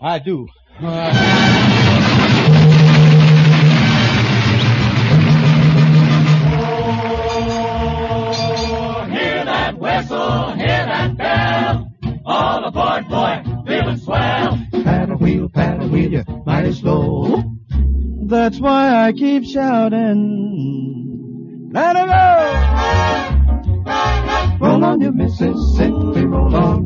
I 0.00 0.18
do. 0.18 0.46
Uh, 0.80 1.64
whistle, 10.08 10.52
hear 10.52 10.86
that 10.86 11.16
bell. 11.16 11.92
All 12.24 12.64
aboard, 12.64 13.08
boy, 13.08 13.42
feeling 13.66 13.96
swell. 13.98 14.58
Paddle 14.72 15.16
wheel, 15.18 15.48
paddle 15.48 15.88
wheel, 15.88 16.10
you're 16.10 16.24
mighty 16.44 16.72
slow. 16.72 17.42
That's 18.26 18.58
why 18.60 19.06
I 19.06 19.12
keep 19.12 19.44
shouting. 19.44 20.10
Let 21.72 21.96
her 21.96 22.06
go! 22.06 22.24
Roll 24.60 24.84
on, 24.84 25.00
you 25.00 25.12
Mississippi, 25.12 26.26
roll 26.26 26.54
on. 26.54 26.84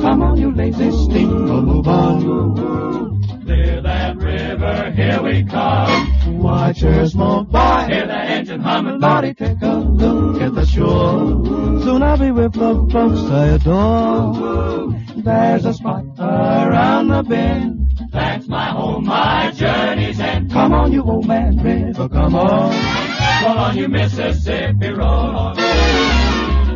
Come 0.00 0.22
on, 0.22 0.36
you 0.36 0.52
lazy 0.52 0.90
steamer, 0.90 1.62
move 1.62 1.88
on. 1.88 3.22
Clear 3.44 3.80
that 3.82 4.16
river, 4.16 4.90
here 4.92 5.22
we 5.22 5.44
come. 5.44 6.27
Watch 6.48 6.80
her 6.80 7.06
smoke 7.06 7.50
by. 7.50 7.86
Hear 7.88 8.06
the 8.06 8.18
engine 8.18 8.60
humming, 8.60 9.00
Body, 9.00 9.34
take 9.34 9.60
a 9.60 9.74
look 9.74 10.40
at 10.40 10.54
the 10.54 10.64
shore. 10.64 11.44
Soon 11.82 12.02
I'll 12.02 12.16
be 12.16 12.30
with 12.30 12.54
the 12.54 12.88
folks 12.90 13.20
I 13.30 13.46
adore. 13.48 14.94
There's 15.22 15.66
a 15.66 15.74
spot 15.74 16.04
around 16.18 17.08
the 17.08 17.22
bend. 17.22 17.90
That's 18.10 18.48
my 18.48 18.70
home, 18.70 19.04
my 19.04 19.50
journey's 19.50 20.18
end. 20.20 20.50
Come 20.50 20.72
on, 20.72 20.90
you 20.90 21.02
old 21.02 21.26
man 21.26 21.58
river, 21.58 22.08
come 22.08 22.34
on. 22.34 22.70
Roll 23.44 23.58
on, 23.58 23.76
you 23.76 23.88
Mississippi, 23.88 24.88
roll 24.88 25.06
on. 25.06 25.56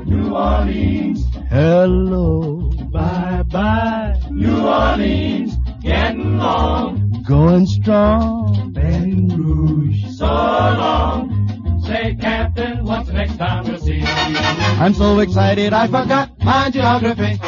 New 0.07 0.35
Orleans, 0.35 1.25
Hello, 1.49 2.71
bye 2.93 3.43
bye. 3.49 4.21
New 4.31 4.67
Orleans, 4.67 5.57
getting 5.81 6.38
on. 6.41 7.01
Going 7.26 7.67
strong, 7.67 8.73
Baton 8.73 9.29
Rouge. 9.29 10.05
So 10.17 10.26
long. 10.26 11.83
Say, 11.87 12.17
Captain, 12.21 12.85
what's 12.85 13.07
the 13.09 13.12
next 13.14 13.37
time 13.37 13.64
we'll 13.64 13.79
see 13.79 13.99
you? 13.99 14.05
I'm 14.07 14.95
so 14.95 15.19
excited 15.21 15.73
I 15.73 15.87
forgot 15.87 16.31
my 16.43 16.71
geography. 16.71 17.38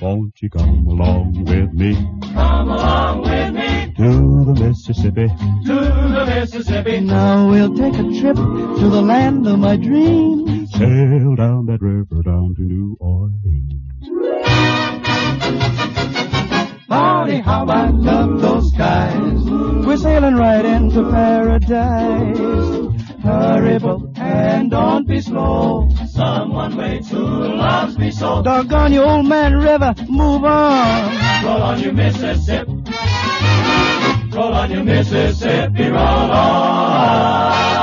Won't 0.00 0.40
you 0.42 0.48
come 0.50 0.86
along 0.86 1.44
with 1.44 1.72
me 1.74 1.94
Come 2.32 2.70
along 2.70 3.22
with 3.22 3.52
me 3.54 3.92
to 3.96 4.44
the 4.44 4.54
Mississippi? 4.58 5.28
to 5.66 5.74
the 5.74 6.24
Mississippi. 6.26 7.00
Now 7.00 7.50
we'll 7.50 7.74
take 7.74 7.94
a 7.94 8.20
trip 8.20 8.36
to 8.36 8.88
the 8.90 9.02
land 9.02 9.46
of 9.46 9.58
my 9.58 9.76
dreams. 9.76 10.70
Sail 10.72 11.34
down 11.36 11.66
that 11.66 11.80
river 11.82 12.22
down 12.22 12.54
to 12.56 12.62
New 12.62 12.96
Orleans. 13.00 14.08
Lordy, 16.88 17.38
how 17.40 17.66
I 17.66 17.88
love. 17.90 18.42
We're 18.42 18.49
sailing 20.00 20.36
right 20.36 20.64
into 20.64 21.10
paradise. 21.10 22.38
Hurry, 23.22 23.78
boat, 23.78 24.10
and 24.16 24.70
don't 24.70 25.06
be 25.06 25.20
slow. 25.20 25.90
Someone 26.08 26.76
waits 26.76 27.10
who 27.10 27.24
loves 27.54 27.98
me 27.98 28.10
so. 28.10 28.42
Doggone 28.42 28.92
you, 28.92 29.02
old 29.02 29.26
man 29.26 29.56
river, 29.56 29.94
move 30.08 30.44
on. 30.44 31.44
Roll 31.44 31.62
on, 31.62 31.80
you 31.80 31.92
Mississippi. 31.92 32.82
Roll 34.32 34.54
on, 34.54 34.70
you 34.70 34.84
Mississippi, 34.84 35.84
roll 35.88 36.30
on. 36.32 37.79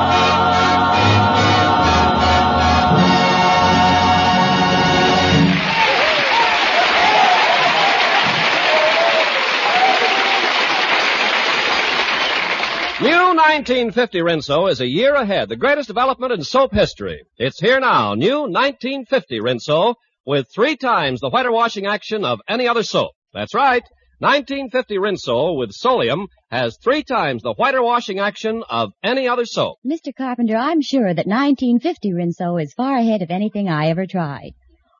1950 13.57 14.19
Rinso 14.19 14.69
is 14.69 14.81
a 14.81 14.87
year 14.87 15.15
ahead, 15.15 15.49
the 15.49 15.55
greatest 15.55 15.87
development 15.87 16.31
in 16.31 16.43
soap 16.43 16.71
history. 16.71 17.23
It's 17.39 17.59
here 17.59 17.79
now, 17.79 18.13
new 18.13 18.41
1950 18.41 19.39
Rinso, 19.39 19.95
with 20.27 20.45
three 20.53 20.77
times 20.77 21.21
the 21.21 21.31
whiter 21.31 21.51
washing 21.51 21.87
action 21.87 22.23
of 22.23 22.39
any 22.47 22.67
other 22.67 22.83
soap. 22.83 23.13
That's 23.33 23.55
right. 23.55 23.81
1950 24.19 24.99
Rinso 24.99 25.57
with 25.57 25.71
Solium 25.71 26.27
has 26.51 26.77
three 26.77 27.01
times 27.01 27.41
the 27.41 27.55
whiter 27.55 27.81
washing 27.81 28.19
action 28.19 28.63
of 28.69 28.91
any 29.01 29.27
other 29.27 29.45
soap. 29.45 29.79
Mr. 29.83 30.13
Carpenter, 30.15 30.55
I'm 30.55 30.81
sure 30.81 31.11
that 31.15 31.25
1950 31.25 32.13
Rinso 32.13 32.61
is 32.61 32.75
far 32.75 32.97
ahead 32.97 33.23
of 33.23 33.31
anything 33.31 33.67
I 33.67 33.87
ever 33.87 34.05
tried. 34.05 34.51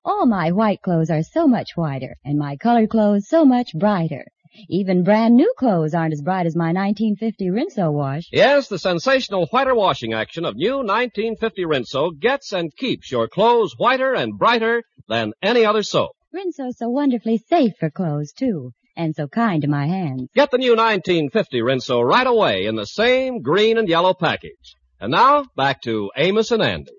All 0.04 0.26
my 0.26 0.52
white 0.52 0.82
clothes 0.82 1.12
are 1.12 1.22
so 1.22 1.48
much 1.48 1.76
whiter, 1.76 2.16
and 2.26 2.40
my 2.40 2.58
colored 2.58 2.90
clothes 2.90 3.28
so 3.28 3.46
much 3.46 3.70
brighter. 3.76 4.26
Even 4.70 5.04
brand 5.04 5.36
new 5.36 5.54
clothes 5.58 5.94
aren't 5.94 6.14
as 6.14 6.22
bright 6.22 6.46
as 6.46 6.56
my 6.56 6.74
1950 6.74 7.50
Rinso 7.50 7.92
wash. 7.92 8.28
Yes, 8.32 8.68
the 8.68 8.80
sensational 8.80 9.48
whiter 9.48 9.76
washing 9.76 10.14
action 10.14 10.46
of 10.46 10.56
new 10.56 10.78
1950 10.78 11.66
Rinso 11.66 12.12
gets 12.20 12.54
and 12.54 12.76
keeps 12.76 13.12
your 13.12 13.28
clothes 13.28 13.74
whiter 13.78 14.14
and 14.14 14.38
brighter 14.38 14.84
than 15.08 15.34
any 15.42 15.66
other 15.66 15.84
soap. 15.84 16.12
Rinso's 16.34 16.78
so 16.78 16.90
wonderfully 16.90 17.38
safe 17.38 17.74
for 17.80 17.90
clothes, 17.90 18.34
too, 18.34 18.72
and 18.96 19.16
so 19.16 19.28
kind 19.28 19.62
to 19.62 19.68
my 19.68 19.88
hands. 19.88 20.30
Get 20.36 20.52
the 20.52 20.58
new 20.58 20.76
1950 20.76 21.62
Rinso 21.62 22.02
right 22.02 22.28
away 22.28 22.66
in 22.66 22.76
the 22.76 22.86
same 22.86 23.42
green 23.42 23.78
and 23.78 23.88
yellow 23.88 24.14
package. 24.14 24.76
And 25.00 25.12
now, 25.12 25.46
back 25.56 25.82
to 25.84 26.12
Amos 26.18 26.52
and 26.52 26.64
Andy. 26.64 26.92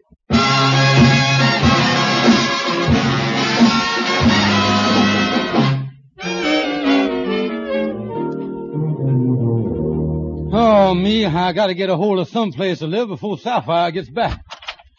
Oh, 10.60 10.92
me, 10.92 11.24
I 11.24 11.52
gotta 11.52 11.72
get 11.72 11.88
a 11.88 11.94
hold 11.94 12.18
of 12.18 12.26
some 12.30 12.50
place 12.50 12.80
to 12.80 12.88
live 12.88 13.06
before 13.06 13.38
Sapphire 13.38 13.92
gets 13.92 14.08
back. 14.08 14.44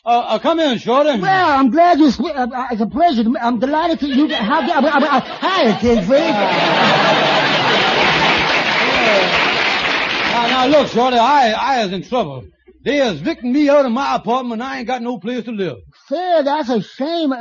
Uh, 0.05 0.19
uh 0.19 0.39
come 0.39 0.57
in, 0.57 0.77
Shorty. 0.77 1.19
Well, 1.19 1.49
I'm 1.59 1.69
glad 1.69 1.99
you. 1.99 2.11
Sw- 2.11 2.21
uh, 2.21 2.47
uh, 2.49 2.67
it's 2.71 2.79
a 2.79 2.87
pleasure. 2.87 3.25
To. 3.25 3.35
I'm 3.41 3.59
delighted 3.59 3.99
to 3.99 4.07
you. 4.07 4.29
Get 4.29 4.41
how? 4.41 4.61
Uh, 4.61 4.87
uh, 4.87 5.05
uh, 5.05 5.19
hi, 5.19 5.77
Kingfish. 5.81 6.29
Now, 10.31 10.47
now 10.47 10.67
look, 10.67 10.87
Shorty, 10.87 11.17
I, 11.17 11.51
I 11.51 11.83
is 11.83 11.91
in 11.91 12.03
trouble. 12.03 12.45
They 12.85 12.99
is 12.99 13.19
evicting 13.19 13.51
me 13.51 13.67
out 13.67 13.85
of 13.85 13.91
my 13.91 14.15
apartment 14.15 14.61
and 14.61 14.63
I 14.63 14.77
ain't 14.77 14.87
got 14.87 15.01
no 15.01 15.19
place 15.19 15.43
to 15.43 15.51
live. 15.51 15.79
Say, 16.07 16.41
that's 16.43 16.69
a 16.69 16.81
shame. 16.81 17.33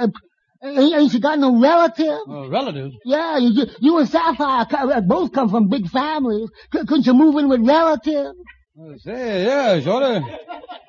Ain't, 0.62 1.12
you 1.12 1.20
got 1.20 1.38
no 1.38 1.60
relative? 1.60 2.18
Uh, 2.28 2.48
relatives? 2.48 2.94
Yeah, 3.04 3.38
you, 3.38 3.66
you 3.80 3.98
and 3.98 4.08
Sapphire 4.08 4.66
uh, 4.70 5.00
both 5.00 5.32
come 5.32 5.50
from 5.50 5.68
big 5.68 5.88
families. 5.88 6.50
Couldn't 6.70 7.06
you 7.06 7.14
move 7.14 7.36
in 7.36 7.48
with 7.48 7.60
relatives? 7.66 8.34
Say, 8.98 9.44
yeah, 9.44 9.80
sure. 9.80 10.20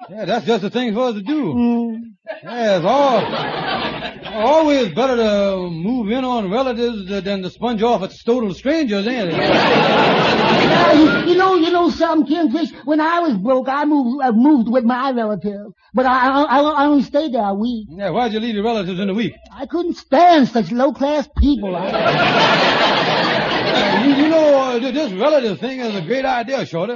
Yeah, 0.10 0.26
that's 0.26 0.46
just 0.46 0.62
the 0.64 0.70
thing 0.70 0.94
for 0.94 1.10
us 1.10 1.16
to 1.16 1.22
do. 1.22 1.54
Mm. 1.54 1.98
Yeah, 2.44 2.78
it's 2.78 2.86
all, 2.86 4.46
always 4.48 4.90
better 4.94 5.16
to 5.18 5.70
move 5.70 6.12
in 6.12 6.24
on 6.24 6.52
relatives 6.52 7.08
than 7.08 7.42
to 7.44 7.50
sponge 7.50 7.82
off 7.84 8.02
at 8.04 8.12
total 8.26 8.54
strangers, 8.54 9.08
ain't 9.08 9.30
it? 9.30 10.49
Yeah, 10.90 11.24
you, 11.24 11.32
you 11.32 11.38
know, 11.38 11.56
you 11.56 11.72
know 11.72 11.90
something, 11.90 12.28
Kingfish. 12.28 12.72
When 12.86 13.00
I 13.00 13.20
was 13.20 13.38
broke, 13.38 13.68
I 13.70 13.86
moved, 13.86 14.24
I 14.24 14.32
moved 14.32 14.70
with 14.70 14.84
my 14.84 15.12
relatives, 15.12 15.74
but 15.94 16.06
I, 16.06 16.44
I, 16.44 16.62
I, 16.62 16.86
only 16.86 17.04
stayed 17.04 17.34
there 17.34 17.44
a 17.44 17.54
week. 17.54 17.88
Yeah, 17.92 18.10
why'd 18.10 18.34
you 18.34 18.40
leave 18.40 18.56
your 18.56 18.64
relatives 18.64 19.00
in 19.00 19.10
a 19.10 19.14
week? 19.14 19.34
I 19.52 19.66
couldn't 19.66 19.96
stand 19.96 20.48
such 20.48 20.72
low 20.72 20.92
class 20.94 21.30
people. 21.38 21.76
I, 21.76 22.96
Uh, 23.70 24.04
you, 24.04 24.24
you 24.24 24.30
know, 24.30 24.58
uh, 24.58 24.80
this 24.80 25.12
relative 25.14 25.60
thing 25.60 25.80
is 25.80 25.96
a 25.96 26.02
great 26.02 26.26
idea, 26.26 26.66
Shorty. 26.66 26.96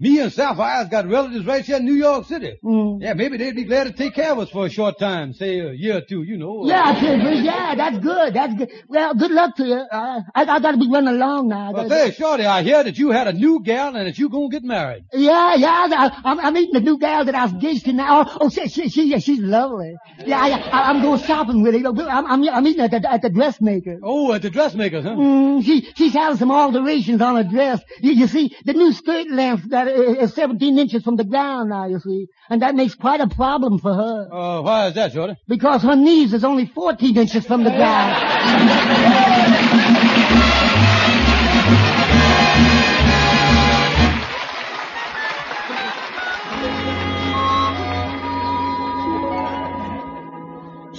Me 0.00 0.20
and 0.20 0.32
Sapphire's 0.32 0.88
got 0.88 1.08
relatives 1.08 1.44
right 1.44 1.64
here 1.64 1.76
in 1.78 1.84
New 1.84 1.94
York 1.94 2.26
City. 2.26 2.56
mm. 2.62 3.02
Yeah, 3.02 3.14
maybe 3.14 3.36
they'd 3.36 3.56
be 3.56 3.64
glad 3.64 3.84
to 3.84 3.92
take 3.92 4.14
care 4.14 4.30
of 4.32 4.38
us 4.38 4.50
for 4.50 4.66
a 4.66 4.70
short 4.70 4.98
time, 4.98 5.32
say 5.32 5.58
a 5.58 5.72
year 5.72 5.96
or 5.98 6.00
two, 6.02 6.22
you 6.22 6.36
know. 6.36 6.66
Yeah. 6.66 6.98
Yeah, 7.02 7.74
that's 7.74 7.98
good. 7.98 8.34
That's 8.34 8.54
good. 8.54 8.70
Well, 8.88 9.14
good 9.14 9.32
luck 9.32 9.56
to 9.56 9.64
you. 9.66 9.74
Uh, 9.74 10.20
I, 10.34 10.42
I 10.42 10.60
got 10.60 10.72
to 10.72 10.78
be 10.78 10.88
running 10.88 11.14
along 11.14 11.48
now. 11.48 11.72
Well, 11.72 11.88
say, 11.88 12.12
Shorty, 12.12 12.44
I 12.44 12.62
hear 12.62 12.84
that 12.84 12.96
you 12.96 13.10
had 13.10 13.26
a 13.26 13.32
new 13.32 13.60
gal 13.60 13.96
and 13.96 14.06
that 14.06 14.18
you 14.18 14.28
gonna 14.28 14.48
get 14.48 14.62
married. 14.62 15.04
Yeah, 15.12 15.54
yeah, 15.56 15.88
I, 15.90 16.20
I'm, 16.24 16.40
I'm 16.40 16.54
meeting 16.54 16.74
the 16.74 16.80
new 16.80 16.98
gal 16.98 17.24
that 17.24 17.34
I 17.34 17.44
was 17.44 17.52
engaged 17.52 17.86
to 17.86 17.92
now. 17.92 18.20
Oh, 18.20 18.38
oh 18.42 18.48
she, 18.50 18.68
she, 18.68 18.88
she, 18.88 19.08
yeah, 19.10 19.18
she's 19.18 19.40
lovely. 19.40 19.96
Yeah, 20.24 20.38
I, 20.40 20.48
I, 20.50 20.90
I'm 20.90 21.02
going 21.02 21.20
shopping 21.22 21.62
with 21.62 21.74
her. 21.74 21.88
I'm, 21.88 22.26
I'm, 22.26 22.48
I'm 22.48 22.62
meeting 22.62 22.82
at 22.82 22.90
the, 22.90 23.10
at 23.10 23.22
the 23.22 23.30
dressmaker. 23.30 23.98
Oh, 24.02 24.32
at 24.32 24.42
the 24.42 24.50
dressmaker's, 24.50 25.04
huh? 25.04 25.10
Mm, 25.10 25.64
she, 25.64 25.88
she's 25.96 26.12
having 26.12 26.38
some 26.38 26.50
alterations 26.52 27.20
on 27.20 27.36
her 27.36 27.50
dress. 27.50 27.80
You, 28.00 28.12
you 28.12 28.26
see, 28.28 28.56
the 28.64 28.74
new 28.74 28.92
skirt 28.92 29.28
length 29.28 29.70
that 29.70 29.87
is 29.88 30.30
is 30.30 30.34
17 30.34 30.78
inches 30.78 31.02
from 31.02 31.16
the 31.16 31.24
ground 31.24 31.70
now, 31.70 31.86
you 31.86 31.98
see. 31.98 32.26
And 32.48 32.62
that 32.62 32.74
makes 32.74 32.94
quite 32.94 33.20
a 33.20 33.28
problem 33.28 33.78
for 33.78 33.94
her. 33.94 34.28
Uh, 34.32 34.62
why 34.62 34.86
is 34.88 34.94
that, 34.94 35.12
Shorty? 35.12 35.36
Because 35.46 35.82
her 35.82 35.96
knees 35.96 36.32
is 36.32 36.44
only 36.44 36.66
14 36.66 37.16
inches 37.16 37.46
from 37.46 37.64
the 37.64 37.70
ground. 37.70 39.34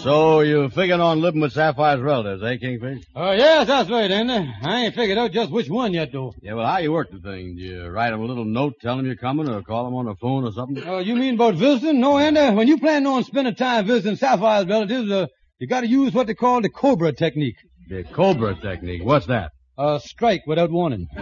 So 0.03 0.39
you 0.41 0.69
figuring 0.69 1.01
on 1.01 1.19
living 1.19 1.41
with 1.41 1.51
Sapphire's 1.51 1.99
relatives, 1.99 2.41
eh, 2.41 2.55
Kingfish? 2.55 3.03
Uh, 3.13 3.35
yes, 3.37 3.67
that's 3.67 3.89
right, 3.89 4.09
Andy. 4.09 4.49
I 4.63 4.85
ain't 4.85 4.95
figured 4.95 5.17
out 5.17 5.31
just 5.33 5.51
which 5.51 5.67
one 5.69 5.93
yet, 5.93 6.11
though. 6.13 6.33
Yeah, 6.41 6.53
well, 6.53 6.65
how 6.65 6.77
you 6.77 6.93
work 6.93 7.11
the 7.11 7.19
thing? 7.19 7.55
Do 7.57 7.61
you 7.61 7.85
write 7.87 8.11
them 8.11 8.21
a 8.21 8.25
little 8.25 8.45
note 8.45 8.75
telling 8.81 8.99
them 8.99 9.07
you're 9.07 9.15
coming 9.17 9.49
or 9.49 9.61
call 9.61 9.83
them 9.83 9.95
on 9.95 10.05
the 10.05 10.15
phone 10.15 10.45
or 10.45 10.53
something? 10.53 10.81
Uh, 10.87 10.99
you 10.99 11.15
mean 11.15 11.33
about 11.35 11.55
visiting? 11.55 11.99
No, 11.99 12.17
Andy. 12.17 12.55
When 12.55 12.67
you 12.69 12.77
plan 12.79 13.05
on 13.07 13.25
spending 13.25 13.55
time 13.55 13.85
visiting 13.87 14.15
Sapphire's 14.15 14.67
relatives, 14.67 15.11
uh, 15.11 15.27
you 15.59 15.67
gotta 15.67 15.87
use 15.87 16.13
what 16.13 16.27
they 16.27 16.33
call 16.33 16.61
the 16.61 16.69
Cobra 16.69 17.11
technique. 17.11 17.57
The 17.89 18.03
Cobra 18.05 18.55
technique. 18.55 19.03
What's 19.03 19.25
that? 19.25 19.51
Uh, 19.77 19.99
strike 19.99 20.43
without 20.47 20.71
warning. 20.71 21.07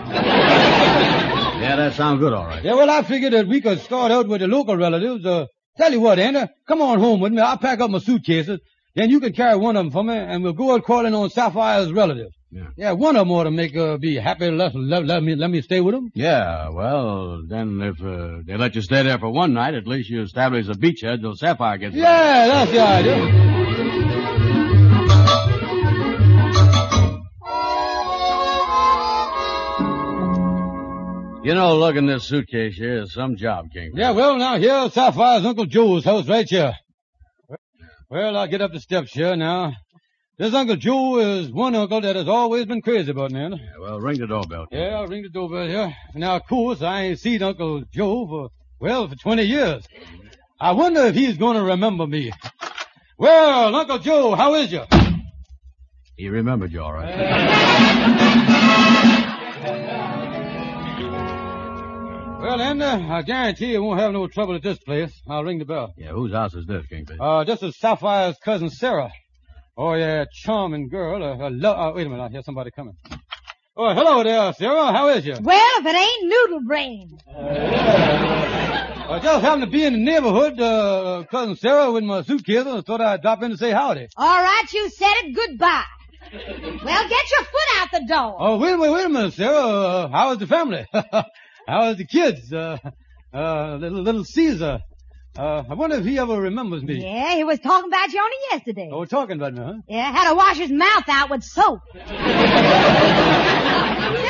Yeah, 1.57 1.75
that 1.75 1.95
sounds 1.95 2.19
good, 2.19 2.33
all 2.33 2.45
right. 2.45 2.63
Yeah, 2.63 2.75
well, 2.75 2.87
I 2.87 3.01
figured 3.01 3.33
that 3.33 3.47
we 3.47 3.61
could 3.61 3.79
start 3.81 4.11
out 4.11 4.27
with 4.27 4.41
the 4.41 4.47
local 4.47 4.77
relatives. 4.77 5.25
Uh, 5.25 5.47
tell 5.77 5.91
you 5.91 5.99
what, 6.01 6.19
Andy, 6.19 6.41
come 6.67 6.81
on 6.81 6.99
home 6.99 7.19
with 7.19 7.33
me. 7.33 7.41
I'll 7.41 7.57
pack 7.57 7.79
up 7.79 7.89
my 7.89 7.99
suitcases. 7.99 8.59
Then 8.95 9.09
you 9.09 9.19
can 9.19 9.33
carry 9.33 9.57
one 9.57 9.75
of 9.75 9.85
them 9.85 9.91
for 9.91 10.03
me, 10.03 10.15
and 10.15 10.43
we'll 10.43 10.53
go 10.53 10.73
out 10.73 10.83
calling 10.83 11.13
on 11.13 11.29
Sapphire's 11.29 11.91
relatives. 11.91 12.33
Yeah. 12.49 12.67
Yeah, 12.77 12.91
one 12.93 13.15
of 13.15 13.21
them 13.21 13.31
ought 13.31 13.43
to 13.43 13.51
make 13.51 13.75
uh, 13.75 13.97
be 13.97 14.15
happy. 14.15 14.49
Let, 14.49 14.73
let, 14.73 15.05
let 15.05 15.21
me 15.21 15.35
let 15.35 15.51
me 15.51 15.61
stay 15.61 15.81
with 15.81 15.93
them. 15.93 16.09
Yeah, 16.15 16.69
well, 16.69 17.43
then 17.45 17.79
if 17.81 18.01
uh, 18.01 18.41
they 18.45 18.55
let 18.57 18.73
you 18.73 18.81
stay 18.81 19.03
there 19.03 19.19
for 19.19 19.29
one 19.29 19.53
night, 19.53 19.75
at 19.75 19.85
least 19.85 20.09
you 20.09 20.21
establish 20.23 20.67
a 20.67 20.71
beachhead 20.71 21.21
till 21.21 21.35
Sapphire 21.35 21.77
gets. 21.77 21.95
Yeah, 21.95 22.47
that's 22.47 22.71
the 22.71 22.79
idea. 22.79 23.86
You 31.47 31.55
know, 31.55 31.77
look 31.77 31.95
in 31.95 32.07
this 32.07 32.25
suitcase 32.25 32.75
here 32.75 33.03
is 33.03 33.13
some 33.13 33.37
job, 33.37 33.71
King. 33.71 33.91
Yeah, 33.95 34.11
well, 34.11 34.35
now 34.35 34.57
here's 34.57 34.91
Sapphire's 34.91 35.45
Uncle 35.45 35.65
Joe's 35.65 36.03
house 36.03 36.27
right 36.27 36.45
here. 36.45 36.75
Well, 38.09 38.35
I'll 38.35 38.47
get 38.47 38.61
up 38.61 38.73
the 38.73 38.81
steps 38.81 39.13
here 39.13 39.33
now. 39.37 39.71
This 40.37 40.53
Uncle 40.53 40.75
Joe 40.75 41.19
is 41.19 41.49
one 41.49 41.73
uncle 41.73 42.01
that 42.01 42.17
has 42.17 42.27
always 42.27 42.65
been 42.65 42.81
crazy 42.81 43.11
about 43.11 43.31
me. 43.31 43.39
Anna. 43.39 43.55
Yeah, 43.55 43.79
well, 43.79 44.01
ring 44.01 44.19
the 44.19 44.27
doorbell. 44.27 44.65
King. 44.65 44.77
Yeah, 44.81 44.97
I'll 44.97 45.07
ring 45.07 45.23
the 45.23 45.29
doorbell 45.29 45.67
here. 45.67 45.95
Now, 46.15 46.35
of 46.35 46.45
course, 46.49 46.81
I 46.81 47.03
ain't 47.03 47.19
seen 47.19 47.41
Uncle 47.41 47.81
Joe 47.93 48.27
for, 48.27 48.49
well, 48.81 49.07
for 49.07 49.15
20 49.15 49.43
years. 49.43 49.85
I 50.59 50.73
wonder 50.73 51.05
if 51.05 51.15
he's 51.15 51.37
going 51.37 51.55
to 51.55 51.63
remember 51.63 52.05
me. 52.07 52.33
Well, 53.17 53.73
Uncle 53.73 53.99
Joe, 53.99 54.35
how 54.35 54.55
is 54.55 54.69
you? 54.73 54.83
He 56.17 56.27
remembered 56.27 56.73
you 56.73 56.81
all 56.81 56.91
right. 56.91 58.43
Well, 62.39 62.61
Andy, 62.61 62.85
I 62.85 63.21
guarantee 63.23 63.71
you 63.71 63.83
won't 63.83 63.99
have 63.99 64.13
no 64.13 64.27
trouble 64.27 64.55
at 64.55 64.61
this 64.61 64.77
place. 64.77 65.11
I'll 65.27 65.43
ring 65.43 65.57
the 65.59 65.65
bell. 65.65 65.93
Yeah, 65.97 66.11
whose 66.11 66.31
house 66.31 66.53
is 66.53 66.65
this, 66.67 66.85
Kingfish? 66.85 67.17
Uh, 67.19 67.43
this 67.43 67.61
is 67.63 67.75
Sapphire's 67.77 68.37
cousin 68.43 68.69
Sarah. 68.69 69.11
Oh, 69.75 69.93
yeah, 69.93 70.25
charming 70.31 70.87
girl. 70.89 71.23
Uh, 71.23 71.45
uh, 71.45 71.49
lo- 71.51 71.75
uh, 71.75 71.91
wait 71.93 72.05
a 72.05 72.09
minute, 72.09 72.23
I 72.23 72.29
hear 72.29 72.43
somebody 72.43 72.71
coming. 72.71 72.95
Oh, 73.75 73.93
hello 73.93 74.23
there, 74.23 74.53
Sarah. 74.53 74.91
How 74.91 75.09
is 75.09 75.25
you? 75.25 75.35
Well, 75.41 75.65
if 75.79 75.85
it 75.85 75.95
ain't 75.95 76.23
noodle 76.29 76.61
brain. 76.65 77.17
I 79.09 79.19
just 79.21 79.41
happened 79.43 79.63
to 79.63 79.69
be 79.69 79.83
in 79.83 79.93
the 79.93 79.99
neighborhood, 79.99 80.59
uh, 80.59 81.23
cousin 81.29 81.55
Sarah, 81.55 81.91
with 81.91 82.03
my 82.03 82.21
suitcase, 82.21 82.59
and 82.65 82.69
I 82.77 82.81
thought 82.81 83.01
I'd 83.01 83.21
drop 83.21 83.41
in 83.43 83.51
to 83.51 83.57
say 83.57 83.71
howdy. 83.71 84.07
All 84.15 84.41
right, 84.41 84.63
you 84.73 84.89
said 84.89 85.13
it. 85.23 85.35
Goodbye. 85.35 85.83
Well, 86.31 87.07
get 87.09 87.25
your 87.31 87.43
foot 87.45 87.77
out 87.77 87.87
the 87.93 88.05
door. 88.07 88.35
Oh, 88.39 88.57
wait 88.57 88.73
a 88.73 88.77
minute, 88.77 88.91
wait 88.93 89.05
a 89.05 89.09
minute, 89.09 89.33
Sarah. 89.33 89.55
Uh, 89.57 90.07
how 90.09 90.31
is 90.33 90.37
the 90.39 90.47
family? 90.47 90.85
how 91.67 91.89
is 91.89 91.97
the 91.97 92.05
kids? 92.05 92.51
Uh, 92.51 92.77
uh, 93.33 93.75
little, 93.75 94.01
little 94.01 94.23
Caesar. 94.23 94.79
Uh, 95.37 95.63
I 95.69 95.73
wonder 95.75 95.97
if 95.97 96.05
he 96.05 96.17
ever 96.17 96.41
remembers 96.41 96.81
me. 96.81 97.03
Yeah, 97.03 97.35
he 97.35 97.43
was 97.43 97.59
talking 97.59 97.91
about 97.91 98.11
you 98.11 98.19
only 98.19 98.37
yesterday. 98.51 98.89
Oh, 98.91 99.05
talking 99.05 99.35
about 99.35 99.53
me, 99.53 99.59
huh? 99.63 99.73
Yeah, 99.87 100.11
had 100.11 100.29
to 100.29 100.35
wash 100.35 100.57
his 100.57 100.71
mouth 100.71 101.03
out 101.07 101.29
with 101.29 101.43
soap. 101.43 101.81
Say, 101.93 102.01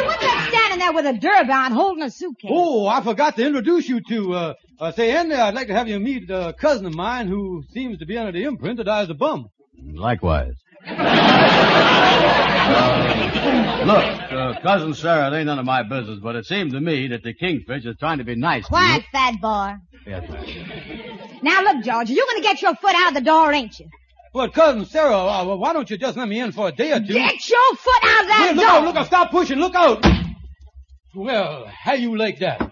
what's 0.06 0.22
that 0.22 0.48
standing 0.50 0.80
there 0.80 0.92
with 0.92 1.06
a 1.06 1.14
derby 1.14 1.52
on 1.52 1.72
holding 1.72 2.04
a 2.04 2.10
suitcase? 2.10 2.52
Oh, 2.54 2.88
I 2.88 3.02
forgot 3.02 3.38
to 3.38 3.46
introduce 3.46 3.88
you 3.88 4.02
to, 4.10 4.34
uh, 4.34 4.54
uh, 4.80 4.92
say, 4.92 5.12
Andy, 5.16 5.36
I'd 5.36 5.54
like 5.54 5.68
to 5.68 5.74
have 5.74 5.88
you 5.88 6.00
meet 6.00 6.30
a 6.30 6.54
cousin 6.60 6.86
of 6.86 6.94
mine 6.94 7.28
who 7.28 7.64
seems 7.72 8.00
to 8.00 8.06
be 8.06 8.18
under 8.18 8.34
the 8.34 8.44
imprint 8.44 8.78
that 8.78 8.90
I 8.90 9.02
was 9.02 9.10
a 9.10 9.14
bum. 9.14 9.48
Likewise. 9.82 10.56
Look, 12.68 14.04
uh, 14.32 14.60
Cousin 14.62 14.94
Sarah, 14.94 15.32
it 15.32 15.38
ain't 15.38 15.46
none 15.46 15.60
of 15.60 15.66
my 15.66 15.84
business, 15.84 16.20
but 16.22 16.36
it 16.36 16.46
seemed 16.46 16.72
to 16.72 16.82
me 16.82 17.08
that 17.10 17.24
the 17.24 17.34
kingfish 17.34 17.86
is 17.86 17.96
trying 17.98 18.18
to 18.18 18.24
be 18.26 18.36
nice 18.36 18.64
to 18.64 18.70
Quiet, 18.70 19.04
fat 19.12 19.40
boy. 19.42 19.74
Yes, 20.06 20.30
ma'am. 20.30 21.40
Now 21.42 21.62
look, 21.62 21.84
George, 21.86 22.10
you're 22.10 22.26
going 22.26 22.42
to 22.42 22.48
get 22.48 22.62
your 22.62 22.76
foot 22.76 22.96
out 22.96 23.10
of 23.10 23.14
the 23.14 23.22
door, 23.22 23.54
ain't 23.54 23.80
you? 23.80 23.88
Well, 24.34 24.50
cousin 24.50 24.86
Sarah, 24.86 25.16
uh, 25.18 25.46
well, 25.46 25.58
why 25.58 25.72
don't 25.74 25.90
you 25.90 25.98
just 25.98 26.18
let 26.18 26.28
me 26.28 26.40
in 26.40 26.52
for 26.52 26.68
a 26.68 26.72
day 26.72 26.92
or 26.92 27.00
two? 27.00 27.14
Get 27.14 27.50
your 27.50 27.76
foot 27.76 28.04
out 28.04 28.22
of 28.24 28.28
that 28.28 28.46
Hey, 28.50 28.56
look 28.56 28.66
door. 28.66 28.76
out, 28.76 28.84
look 28.84 28.96
out, 28.98 29.06
stop 29.08 29.32
pushing, 29.32 29.58
look 29.58 29.74
out. 29.76 30.06
Well, 31.16 31.66
how 31.68 31.94
you 31.94 32.18
like 32.18 32.40
that? 32.40 32.72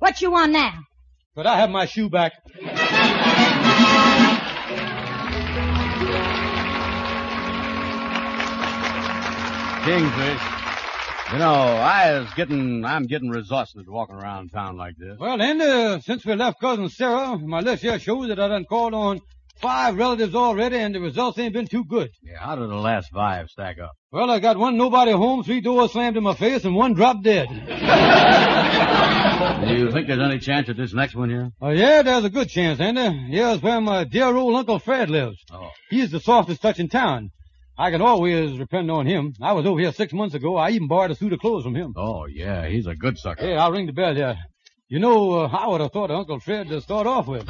What 0.00 0.20
you 0.20 0.30
want 0.32 0.52
now? 0.52 0.72
Could 1.36 1.46
I 1.46 1.58
have 1.60 1.70
my 1.70 1.86
shoe 1.86 2.08
back? 2.10 2.32
Kingfish. 9.88 11.32
You 11.32 11.38
know, 11.38 11.54
I 11.54 12.18
was 12.18 12.28
getting, 12.34 12.84
I'm 12.84 13.06
getting 13.06 13.30
resourceless 13.32 13.88
walking 13.88 14.16
around 14.16 14.50
town 14.50 14.76
like 14.76 14.96
this. 14.98 15.16
Well, 15.18 15.38
then, 15.38 15.62
uh, 15.62 16.00
since 16.00 16.26
we 16.26 16.34
left 16.34 16.60
cousin 16.60 16.90
Sarah, 16.90 17.38
my 17.38 17.60
list 17.60 17.80
here 17.84 17.98
shows 17.98 18.28
that 18.28 18.38
I 18.38 18.48
done 18.48 18.66
called 18.66 18.92
on 18.92 19.22
five 19.62 19.96
relatives 19.96 20.34
already, 20.34 20.76
and 20.76 20.94
the 20.94 21.00
results 21.00 21.38
ain't 21.38 21.54
been 21.54 21.66
too 21.66 21.84
good. 21.84 22.10
Yeah, 22.22 22.36
how 22.38 22.56
did 22.56 22.68
the 22.68 22.74
last 22.74 23.10
five 23.14 23.48
stack 23.48 23.78
up? 23.78 23.92
Well, 24.12 24.30
I 24.30 24.40
got 24.40 24.58
one 24.58 24.76
nobody 24.76 25.12
home, 25.12 25.42
three 25.42 25.62
doors 25.62 25.92
slammed 25.92 26.18
in 26.18 26.22
my 26.22 26.34
face, 26.34 26.66
and 26.66 26.74
one 26.74 26.92
dropped 26.92 27.22
dead. 27.22 27.48
Do 27.48 27.54
you 29.74 29.90
think 29.90 30.06
there's 30.06 30.20
any 30.20 30.38
chance 30.38 30.68
at 30.68 30.76
this 30.76 30.92
next 30.92 31.14
one 31.14 31.30
here? 31.30 31.50
Oh, 31.62 31.70
yeah, 31.70 32.02
there's 32.02 32.24
a 32.24 32.30
good 32.30 32.50
chance, 32.50 32.78
ain't 32.78 32.96
there? 32.96 33.10
Here's 33.10 33.62
where 33.62 33.80
my 33.80 34.04
dear 34.04 34.36
old 34.36 34.54
Uncle 34.54 34.80
Fred 34.80 35.08
lives. 35.08 35.42
Oh. 35.50 35.70
He's 35.88 36.10
the 36.10 36.20
softest 36.20 36.60
touch 36.60 36.78
in 36.78 36.90
town. 36.90 37.30
I 37.80 37.92
can 37.92 38.02
always 38.02 38.58
depend 38.58 38.90
on 38.90 39.06
him. 39.06 39.34
I 39.40 39.52
was 39.52 39.64
over 39.64 39.78
here 39.80 39.92
six 39.92 40.12
months 40.12 40.34
ago. 40.34 40.56
I 40.56 40.70
even 40.70 40.88
borrowed 40.88 41.12
a 41.12 41.14
suit 41.14 41.32
of 41.32 41.38
clothes 41.38 41.62
from 41.62 41.76
him. 41.76 41.94
Oh, 41.96 42.26
yeah, 42.26 42.66
he's 42.66 42.88
a 42.88 42.96
good 42.96 43.16
sucker. 43.18 43.40
Hey, 43.40 43.54
I'll 43.54 43.70
ring 43.70 43.86
the 43.86 43.92
bell 43.92 44.16
here. 44.16 44.36
You 44.88 44.98
know, 44.98 45.44
uh, 45.44 45.46
I 45.46 45.68
would 45.68 45.80
have 45.80 45.92
thought 45.92 46.10
of 46.10 46.18
Uncle 46.18 46.40
Fred 46.40 46.68
to 46.68 46.80
start 46.80 47.06
off 47.06 47.28
with. 47.28 47.46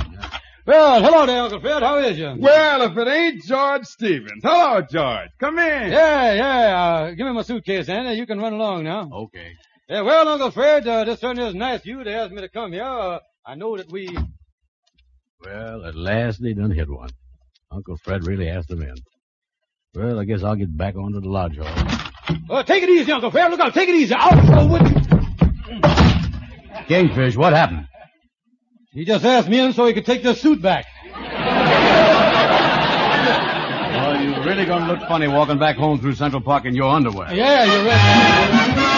Well, 0.66 1.02
hello 1.02 1.24
there, 1.24 1.40
Uncle 1.40 1.60
Fred. 1.60 1.82
How 1.82 1.96
is 1.98 2.18
you? 2.18 2.34
Well, 2.38 2.82
if 2.82 2.98
it 2.98 3.08
ain't 3.08 3.42
George 3.44 3.86
Stevens. 3.86 4.42
Hello, 4.42 4.82
George. 4.82 5.30
Come 5.40 5.58
in. 5.58 5.92
Yeah, 5.92 6.34
yeah. 6.34 6.82
Uh, 6.82 7.10
give 7.12 7.26
me 7.26 7.32
my 7.32 7.40
suitcase, 7.40 7.88
Andy. 7.88 8.18
You 8.18 8.26
can 8.26 8.38
run 8.38 8.52
along 8.52 8.84
now. 8.84 9.08
Okay. 9.10 9.52
Yeah, 9.88 10.02
well, 10.02 10.28
Uncle 10.28 10.50
Fred, 10.50 10.86
uh, 10.86 11.04
this 11.04 11.20
certainly 11.20 11.48
is 11.48 11.54
nice 11.54 11.80
of 11.80 11.86
you 11.86 12.04
to 12.04 12.12
ask 12.12 12.30
me 12.32 12.42
to 12.42 12.50
come 12.50 12.74
here. 12.74 12.82
Uh, 12.84 13.20
I 13.46 13.54
know 13.54 13.78
that 13.78 13.90
we... 13.90 14.14
Well, 15.42 15.86
at 15.86 15.94
last 15.94 16.42
they 16.42 16.52
done 16.52 16.72
hit 16.72 16.90
one. 16.90 17.10
Uncle 17.70 17.96
Fred 17.96 18.26
really 18.26 18.50
asked 18.50 18.68
them 18.68 18.82
in. 18.82 18.94
Well, 19.98 20.20
I 20.20 20.24
guess 20.24 20.44
I'll 20.44 20.54
get 20.54 20.76
back 20.76 20.94
onto 20.94 21.20
the 21.20 21.28
lodge 21.28 21.58
hall. 21.58 21.66
Uh, 22.48 22.62
take 22.62 22.84
it 22.84 22.88
easy, 22.88 23.10
Uncle 23.10 23.32
Fred. 23.32 23.50
Look 23.50 23.58
out. 23.58 23.74
Take 23.74 23.88
it 23.88 23.96
easy. 23.96 24.14
Out. 24.14 24.32
Oh, 24.56 24.68
would 24.68 24.82
you? 24.82 24.94
Kingfish, 26.86 27.36
what 27.36 27.52
happened? 27.52 27.88
He 28.92 29.04
just 29.04 29.24
asked 29.24 29.48
me 29.48 29.58
in 29.58 29.72
so 29.72 29.86
he 29.86 29.94
could 29.94 30.06
take 30.06 30.22
this 30.22 30.40
suit 30.40 30.62
back. 30.62 30.86
Well, 33.90 34.22
you're 34.22 34.44
really 34.44 34.66
gonna 34.66 34.86
look 34.86 35.00
funny 35.08 35.26
walking 35.26 35.58
back 35.58 35.74
home 35.76 35.98
through 36.00 36.14
Central 36.14 36.42
Park 36.42 36.64
in 36.64 36.76
your 36.76 36.88
underwear. 36.94 37.34
Yeah, 37.34 37.64
you're 37.64 37.84
right. 37.84 38.97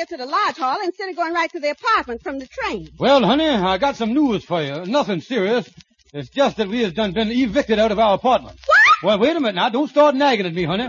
Here 0.00 0.16
to 0.16 0.24
the 0.24 0.30
lodge 0.30 0.56
hall 0.56 0.78
instead 0.82 1.10
of 1.10 1.16
going 1.16 1.34
right 1.34 1.50
to 1.52 1.60
the 1.60 1.70
apartment 1.70 2.22
from 2.22 2.38
the 2.38 2.46
train? 2.46 2.88
Well, 2.98 3.22
honey, 3.22 3.48
I 3.48 3.76
got 3.76 3.96
some 3.96 4.14
news 4.14 4.44
for 4.44 4.62
you. 4.62 4.86
Nothing 4.86 5.20
serious. 5.20 5.68
It's 6.14 6.30
just 6.30 6.56
that 6.56 6.68
we 6.68 6.82
has 6.82 6.94
done 6.94 7.12
been 7.12 7.30
evicted 7.30 7.78
out 7.78 7.92
of 7.92 7.98
our 7.98 8.14
apartment. 8.14 8.58
What? 8.66 8.78
Well, 9.02 9.18
wait 9.18 9.36
a 9.36 9.40
minute 9.40 9.56
now. 9.56 9.68
Don't 9.68 9.88
start 9.88 10.14
nagging 10.14 10.46
at 10.46 10.54
me, 10.54 10.64
honey. 10.64 10.88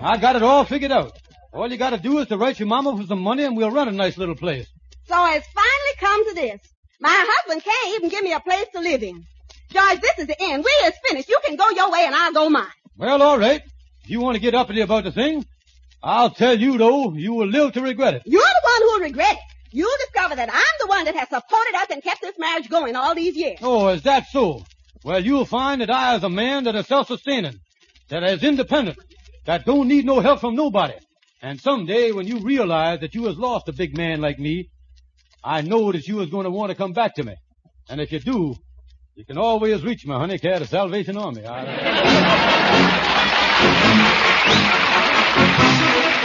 I 0.00 0.16
got 0.16 0.36
it 0.36 0.42
all 0.42 0.64
figured 0.64 0.92
out. 0.92 1.12
All 1.52 1.70
you 1.70 1.76
gotta 1.76 1.98
do 1.98 2.18
is 2.18 2.28
to 2.28 2.38
write 2.38 2.58
your 2.58 2.68
mama 2.68 2.96
for 2.96 3.06
some 3.06 3.20
money 3.20 3.44
and 3.44 3.56
we'll 3.56 3.70
run 3.70 3.88
a 3.88 3.92
nice 3.92 4.16
little 4.16 4.34
place. 4.34 4.66
So 5.06 5.26
it's 5.26 5.46
finally 5.48 5.94
come 5.98 6.28
to 6.28 6.34
this. 6.34 6.60
My 7.00 7.26
husband 7.28 7.62
can't 7.62 7.96
even 7.96 8.08
give 8.08 8.22
me 8.24 8.32
a 8.32 8.40
place 8.40 8.66
to 8.74 8.80
live 8.80 9.02
in. 9.02 9.26
George, 9.70 10.00
this 10.00 10.18
is 10.18 10.26
the 10.26 10.36
end. 10.40 10.64
We 10.64 10.86
is 10.86 10.94
finished. 11.06 11.28
You 11.28 11.38
can 11.44 11.56
go 11.56 11.68
your 11.70 11.90
way 11.90 12.04
and 12.06 12.14
I'll 12.14 12.32
go 12.32 12.48
mine. 12.48 12.66
Well, 12.96 13.22
all 13.22 13.38
right. 13.38 13.62
If 14.04 14.10
you 14.10 14.20
want 14.20 14.36
to 14.36 14.40
get 14.40 14.54
uppity 14.54 14.80
about 14.80 15.04
the 15.04 15.12
thing, 15.12 15.44
I'll 16.02 16.30
tell 16.30 16.58
you, 16.58 16.78
though, 16.78 17.12
you 17.14 17.32
will 17.34 17.48
live 17.48 17.72
to 17.72 17.82
regret 17.82 18.14
it. 18.14 18.22
You're 18.24 18.40
the 18.40 18.60
one 18.62 18.82
who'll 18.82 19.00
regret 19.00 19.32
it. 19.32 19.38
You'll 19.70 19.96
discover 19.98 20.36
that 20.36 20.48
I'm 20.52 20.78
the 20.80 20.86
one 20.86 21.04
that 21.04 21.14
has 21.14 21.28
supported 21.28 21.74
us 21.74 21.86
and 21.90 22.02
kept 22.02 22.22
this 22.22 22.38
marriage 22.38 22.68
going 22.70 22.96
all 22.96 23.14
these 23.14 23.36
years. 23.36 23.58
Oh, 23.60 23.88
is 23.88 24.02
that 24.02 24.26
so? 24.30 24.64
Well, 25.04 25.22
you'll 25.22 25.44
find 25.44 25.80
that 25.80 25.90
I 25.90 26.16
is 26.16 26.22
a 26.22 26.30
man 26.30 26.64
that 26.64 26.74
is 26.74 26.86
self-sustaining, 26.86 27.60
that 28.08 28.22
is 28.22 28.42
independent, 28.42 28.98
that 29.44 29.64
don't 29.66 29.88
need 29.88 30.04
no 30.06 30.20
help 30.20 30.40
from 30.40 30.54
nobody. 30.54 30.94
And 31.42 31.60
someday 31.60 32.12
when 32.12 32.26
you 32.26 32.40
realize 32.40 33.00
that 33.00 33.14
you 33.14 33.26
has 33.26 33.36
lost 33.36 33.68
a 33.68 33.72
big 33.72 33.96
man 33.96 34.20
like 34.20 34.38
me, 34.38 34.70
I 35.44 35.60
know 35.60 35.92
that 35.92 36.08
you 36.08 36.20
is 36.20 36.30
going 36.30 36.44
to 36.44 36.50
want 36.50 36.70
to 36.70 36.76
come 36.76 36.92
back 36.92 37.14
to 37.16 37.22
me. 37.22 37.34
And 37.88 38.00
if 38.00 38.10
you 38.10 38.20
do, 38.20 38.56
you 39.14 39.24
can 39.24 39.38
always 39.38 39.82
reach 39.82 40.06
me, 40.06 40.14
honey, 40.14 40.38
care 40.38 40.58
the 40.58 40.66
Salvation 40.66 41.16
Army. 41.16 41.44
I... 41.46 41.64
New 46.18 46.24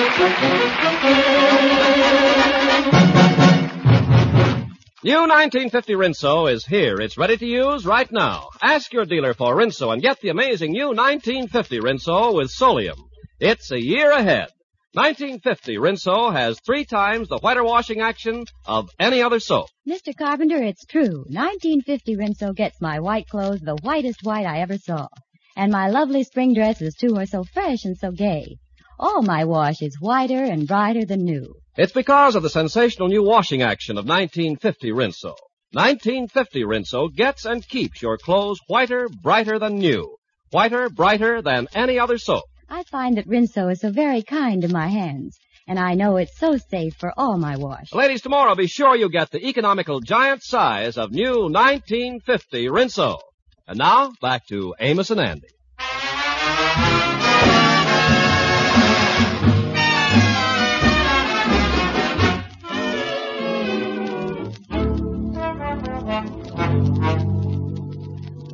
1950 5.19 5.93
Rinso 5.93 6.51
is 6.51 6.65
here. 6.65 6.95
It's 6.99 7.15
ready 7.15 7.37
to 7.37 7.45
use 7.45 7.85
right 7.85 8.11
now. 8.11 8.49
Ask 8.59 8.91
your 8.91 9.05
dealer 9.05 9.35
for 9.35 9.55
Rinso 9.55 9.93
and 9.93 10.01
get 10.01 10.19
the 10.19 10.29
amazing 10.29 10.71
new 10.71 10.87
1950 10.87 11.79
Rinso 11.79 12.33
with 12.33 12.51
Solium. 12.51 12.97
It's 13.39 13.69
a 13.71 13.79
year 13.79 14.09
ahead. 14.09 14.47
1950 14.93 15.77
Rinso 15.77 16.33
has 16.33 16.59
three 16.65 16.85
times 16.85 17.27
the 17.29 17.37
whiter 17.37 17.63
washing 17.63 18.01
action 18.01 18.45
of 18.65 18.89
any 18.99 19.21
other 19.21 19.39
soap. 19.39 19.67
Mr. 19.87 20.17
Carpenter, 20.17 20.63
it's 20.63 20.87
true. 20.87 21.23
1950 21.29 22.15
Rinso 22.15 22.55
gets 22.55 22.81
my 22.81 22.99
white 22.99 23.27
clothes 23.27 23.61
the 23.61 23.77
whitest 23.83 24.21
white 24.23 24.47
I 24.47 24.61
ever 24.61 24.79
saw. 24.79 25.07
And 25.55 25.71
my 25.71 25.89
lovely 25.89 26.23
spring 26.23 26.55
dresses, 26.55 26.95
too, 26.95 27.15
are 27.17 27.27
so 27.27 27.43
fresh 27.43 27.85
and 27.85 27.95
so 27.95 28.09
gay. 28.09 28.57
All 29.05 29.21
my 29.21 29.43
wash 29.43 29.81
is 29.81 29.97
whiter 29.99 30.41
and 30.45 30.65
brighter 30.65 31.03
than 31.03 31.25
new. 31.25 31.55
It's 31.75 31.91
because 31.91 32.35
of 32.37 32.43
the 32.43 32.49
sensational 32.49 33.09
new 33.09 33.21
washing 33.21 33.61
action 33.61 33.97
of 33.97 34.05
1950 34.05 34.91
Rinso. 34.91 35.35
1950 35.73 36.63
Rinso 36.63 37.13
gets 37.13 37.43
and 37.43 37.67
keeps 37.67 38.01
your 38.01 38.17
clothes 38.17 38.61
whiter, 38.67 39.09
brighter 39.21 39.59
than 39.59 39.75
new. 39.75 40.15
Whiter, 40.51 40.89
brighter 40.89 41.41
than 41.41 41.67
any 41.75 41.99
other 41.99 42.17
soap. 42.17 42.45
I 42.69 42.83
find 42.83 43.17
that 43.17 43.27
Rinso 43.27 43.69
is 43.73 43.81
so 43.81 43.91
very 43.91 44.21
kind 44.21 44.61
to 44.61 44.69
my 44.69 44.87
hands. 44.87 45.37
And 45.67 45.77
I 45.77 45.95
know 45.95 46.15
it's 46.15 46.39
so 46.39 46.55
safe 46.55 46.93
for 46.97 47.11
all 47.17 47.37
my 47.37 47.57
wash. 47.57 47.91
Ladies, 47.91 48.21
tomorrow 48.21 48.55
be 48.55 48.67
sure 48.67 48.95
you 48.95 49.09
get 49.09 49.31
the 49.31 49.45
economical 49.45 49.99
giant 49.99 50.43
size 50.43 50.97
of 50.97 51.11
new 51.11 51.49
1950 51.51 52.67
Rinso. 52.69 53.19
And 53.67 53.79
now, 53.79 54.13
back 54.21 54.47
to 54.47 54.73
Amos 54.79 55.11
and 55.11 55.19
Andy. 55.19 55.49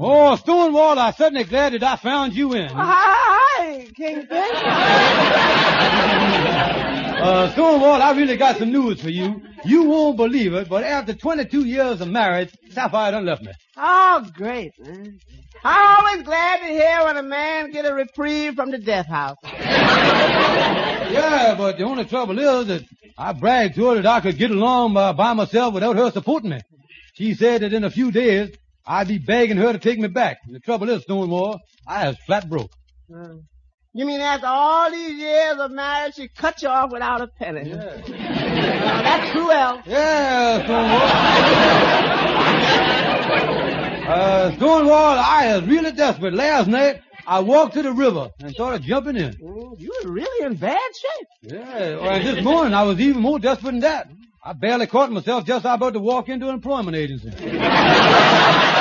Oh, 0.01 0.35
Stonewall, 0.37 0.97
I'm 0.97 1.13
certainly 1.13 1.43
glad 1.43 1.73
that 1.73 1.83
I 1.83 1.97
found 1.97 2.33
you 2.33 2.53
in. 2.53 2.69
Hi, 2.69 3.87
Kingfish. 3.95 4.29
Uh, 7.19 7.51
Stonewall, 7.51 8.01
I 8.01 8.13
really 8.13 8.37
got 8.37 8.57
some 8.59 8.71
news 8.71 9.01
for 9.01 9.09
you. 9.09 9.41
You 9.65 9.83
won't 9.83 10.15
believe 10.15 10.53
it, 10.53 10.69
but 10.69 10.85
after 10.85 11.13
22 11.13 11.65
years 11.65 11.99
of 11.99 12.07
marriage, 12.07 12.49
Sapphire 12.69 13.11
done 13.11 13.25
left 13.25 13.41
me. 13.41 13.51
Oh, 13.75 14.25
great, 14.33 14.71
man. 14.79 15.19
I'm 15.61 15.97
always 15.97 16.23
glad 16.23 16.59
to 16.59 16.65
hear 16.67 17.03
when 17.03 17.17
a 17.17 17.23
man 17.23 17.71
get 17.71 17.85
a 17.85 17.93
reprieve 17.93 18.55
from 18.55 18.71
the 18.71 18.77
death 18.77 19.07
house. 19.07 19.35
Yeah, 21.09 21.55
but 21.57 21.77
the 21.77 21.83
only 21.83 22.05
trouble 22.05 22.37
is 22.39 22.67
that 22.67 22.83
I 23.17 23.33
bragged 23.33 23.75
to 23.75 23.87
her 23.87 23.95
that 23.95 24.05
I 24.05 24.21
could 24.21 24.37
get 24.37 24.51
along 24.51 24.93
by, 24.93 25.11
by 25.11 25.33
myself 25.33 25.73
without 25.73 25.97
her 25.97 26.11
supporting 26.11 26.51
me. 26.51 26.61
She 27.15 27.33
said 27.33 27.61
that 27.63 27.73
in 27.73 27.83
a 27.83 27.89
few 27.89 28.11
days, 28.11 28.51
I'd 28.89 29.07
be 29.07 29.19
begging 29.19 29.57
her 29.57 29.71
to 29.71 29.77
take 29.79 29.99
me 29.99 30.07
back. 30.07 30.39
And 30.47 30.55
the 30.55 30.59
trouble 30.59 30.89
is, 30.89 31.03
Stonewall, 31.03 31.59
I 31.87 32.07
was 32.07 32.17
flat 32.25 32.49
broke. 32.49 32.71
Uh, 33.13 33.35
you 33.93 34.05
mean 34.05 34.19
after 34.19 34.47
all 34.47 34.89
these 34.89 35.17
years 35.19 35.57
of 35.59 35.69
marriage, 35.71 36.15
she 36.15 36.27
cut 36.27 36.61
you 36.63 36.69
off 36.69 36.91
without 36.91 37.21
a 37.21 37.27
penny? 37.27 37.69
Yeah. 37.69 38.01
That's 38.07 39.31
cruel. 39.31 39.81
Yeah, 39.85 40.63
Stonewall. 40.65 41.09
uh, 44.11 44.51
Stonewall, 44.55 45.17
I 45.19 45.55
was 45.57 45.67
really 45.67 45.91
desperate. 45.91 46.33
Last 46.33 46.67
night, 46.67 47.01
I 47.27 47.41
walked 47.41 47.75
to 47.75 47.83
the 47.83 47.91
river 47.93 48.31
and 48.39 48.51
started 48.53 48.81
jumping 48.81 49.17
in. 49.17 49.33
Mm, 49.33 49.79
You 49.79 49.91
were 50.03 50.11
really 50.11 50.45
in 50.47 50.55
bad 50.55 50.79
shape. 50.95 51.27
Yeah, 51.53 51.95
well, 51.97 52.19
this 52.23 52.43
morning 52.43 52.73
I 52.73 52.81
was 52.83 52.99
even 52.99 53.21
more 53.21 53.37
desperate 53.37 53.71
than 53.71 53.81
that. 53.81 54.07
I 54.43 54.53
barely 54.53 54.87
caught 54.87 55.11
myself 55.11 55.45
just 55.45 55.65
about 55.65 55.93
to 55.93 55.99
walk 55.99 56.27
into 56.29 56.47
an 56.47 56.55
employment 56.55 56.95
agency. 56.97 57.29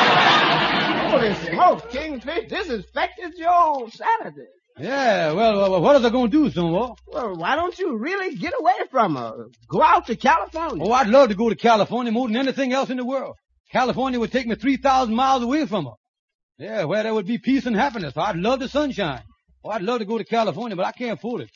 Holy 1.10 1.34
smoke, 1.34 1.90
Kingfish, 1.90 2.48
this 2.50 2.68
infected 2.68 3.32
your 3.36 3.50
own 3.50 3.90
sanity. 3.90 4.42
Yeah, 4.78 5.32
well, 5.32 5.80
what 5.80 5.96
is 5.96 6.04
I 6.04 6.10
going 6.10 6.30
to 6.30 6.44
do, 6.44 6.50
Stonewall? 6.50 6.98
Well, 7.06 7.34
why 7.36 7.56
don't 7.56 7.76
you 7.78 7.96
really 7.96 8.36
get 8.36 8.52
away 8.58 8.74
from 8.90 9.16
her? 9.16 9.46
Go 9.68 9.82
out 9.82 10.06
to 10.06 10.16
California. 10.16 10.84
Oh, 10.86 10.92
I'd 10.92 11.08
love 11.08 11.30
to 11.30 11.34
go 11.34 11.48
to 11.48 11.56
California 11.56 12.12
more 12.12 12.28
than 12.28 12.36
anything 12.36 12.72
else 12.72 12.90
in 12.90 12.98
the 12.98 13.04
world. 13.04 13.34
California 13.72 14.20
would 14.20 14.30
take 14.30 14.46
me 14.46 14.54
3,000 14.54 15.14
miles 15.14 15.42
away 15.42 15.66
from 15.66 15.86
her. 15.86 15.92
Yeah, 16.58 16.84
where 16.84 17.02
there 17.02 17.14
would 17.14 17.26
be 17.26 17.38
peace 17.38 17.66
and 17.66 17.74
happiness. 17.74 18.12
I'd 18.16 18.36
love 18.36 18.60
the 18.60 18.68
sunshine. 18.68 19.22
Oh, 19.64 19.70
I'd 19.70 19.82
love 19.82 19.98
to 20.00 20.04
go 20.04 20.18
to 20.18 20.24
California, 20.24 20.76
but 20.76 20.86
I 20.86 20.92
can't 20.92 21.18
afford 21.18 21.42
it. 21.42 21.50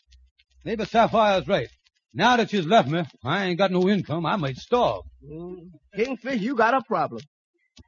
Maybe 0.64 0.84
Sapphire's 0.84 1.46
right. 1.46 1.68
Now 2.14 2.36
that 2.36 2.50
she's 2.50 2.66
left 2.66 2.88
me, 2.88 3.04
I 3.24 3.44
ain't 3.44 3.58
got 3.58 3.70
no 3.70 3.88
income. 3.88 4.26
I 4.26 4.36
might 4.36 4.56
starve. 4.56 5.02
Mm, 5.24 5.70
Kingfish, 5.96 6.40
you 6.40 6.54
got 6.56 6.74
a 6.74 6.82
problem. 6.82 7.20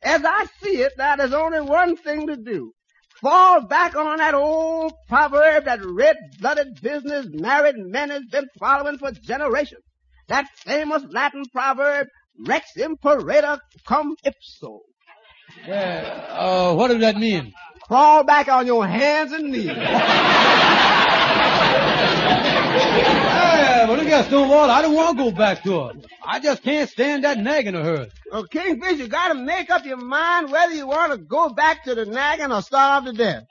As 0.02 0.22
I 0.24 0.46
see 0.62 0.82
it, 0.82 0.92
now 0.98 1.16
there's 1.16 1.32
only 1.32 1.60
one 1.60 1.96
thing 1.96 2.26
to 2.26 2.36
do. 2.36 2.72
Fall 3.20 3.62
back 3.62 3.96
on 3.96 4.18
that 4.18 4.34
old 4.34 4.92
proverb 5.08 5.64
that 5.64 5.84
red-blooded 5.84 6.80
business 6.82 7.26
married 7.30 7.76
men 7.78 8.10
has 8.10 8.24
been 8.30 8.46
following 8.58 8.98
for 8.98 9.12
generations. 9.12 9.82
That 10.28 10.46
famous 10.56 11.02
Latin 11.10 11.44
proverb, 11.52 12.08
Rex 12.46 12.76
imperator 12.76 13.58
cum 13.86 14.16
ipso. 14.24 14.80
Yeah, 15.66 16.26
uh, 16.30 16.74
what 16.74 16.88
does 16.88 17.00
that 17.00 17.16
mean? 17.16 17.52
Crawl 17.82 18.24
back 18.24 18.48
on 18.48 18.66
your 18.66 18.86
hands 18.86 19.32
and 19.32 19.52
knees. 19.52 19.70
Yeah, 23.74 23.86
but 23.86 23.98
look 23.98 24.06
at 24.06 24.26
Stonewall. 24.26 24.70
I 24.70 24.82
don't 24.82 24.94
want 24.94 25.18
to 25.18 25.24
go 25.24 25.30
back 25.32 25.64
to 25.64 25.80
her. 25.80 25.92
I 26.24 26.38
just 26.38 26.62
can't 26.62 26.88
stand 26.88 27.24
that 27.24 27.38
nagging 27.38 27.74
of 27.74 27.84
hers. 27.84 28.12
Well, 28.30 28.46
Kingfish, 28.46 28.98
you 28.98 29.08
gotta 29.08 29.34
make 29.34 29.68
up 29.68 29.84
your 29.84 29.96
mind 29.96 30.52
whether 30.52 30.72
you 30.72 30.86
want 30.86 31.10
to 31.10 31.18
go 31.18 31.48
back 31.48 31.82
to 31.84 31.94
the 31.96 32.06
nagging 32.06 32.52
or 32.52 32.62
starve 32.62 33.06
to 33.06 33.12
death. 33.12 33.42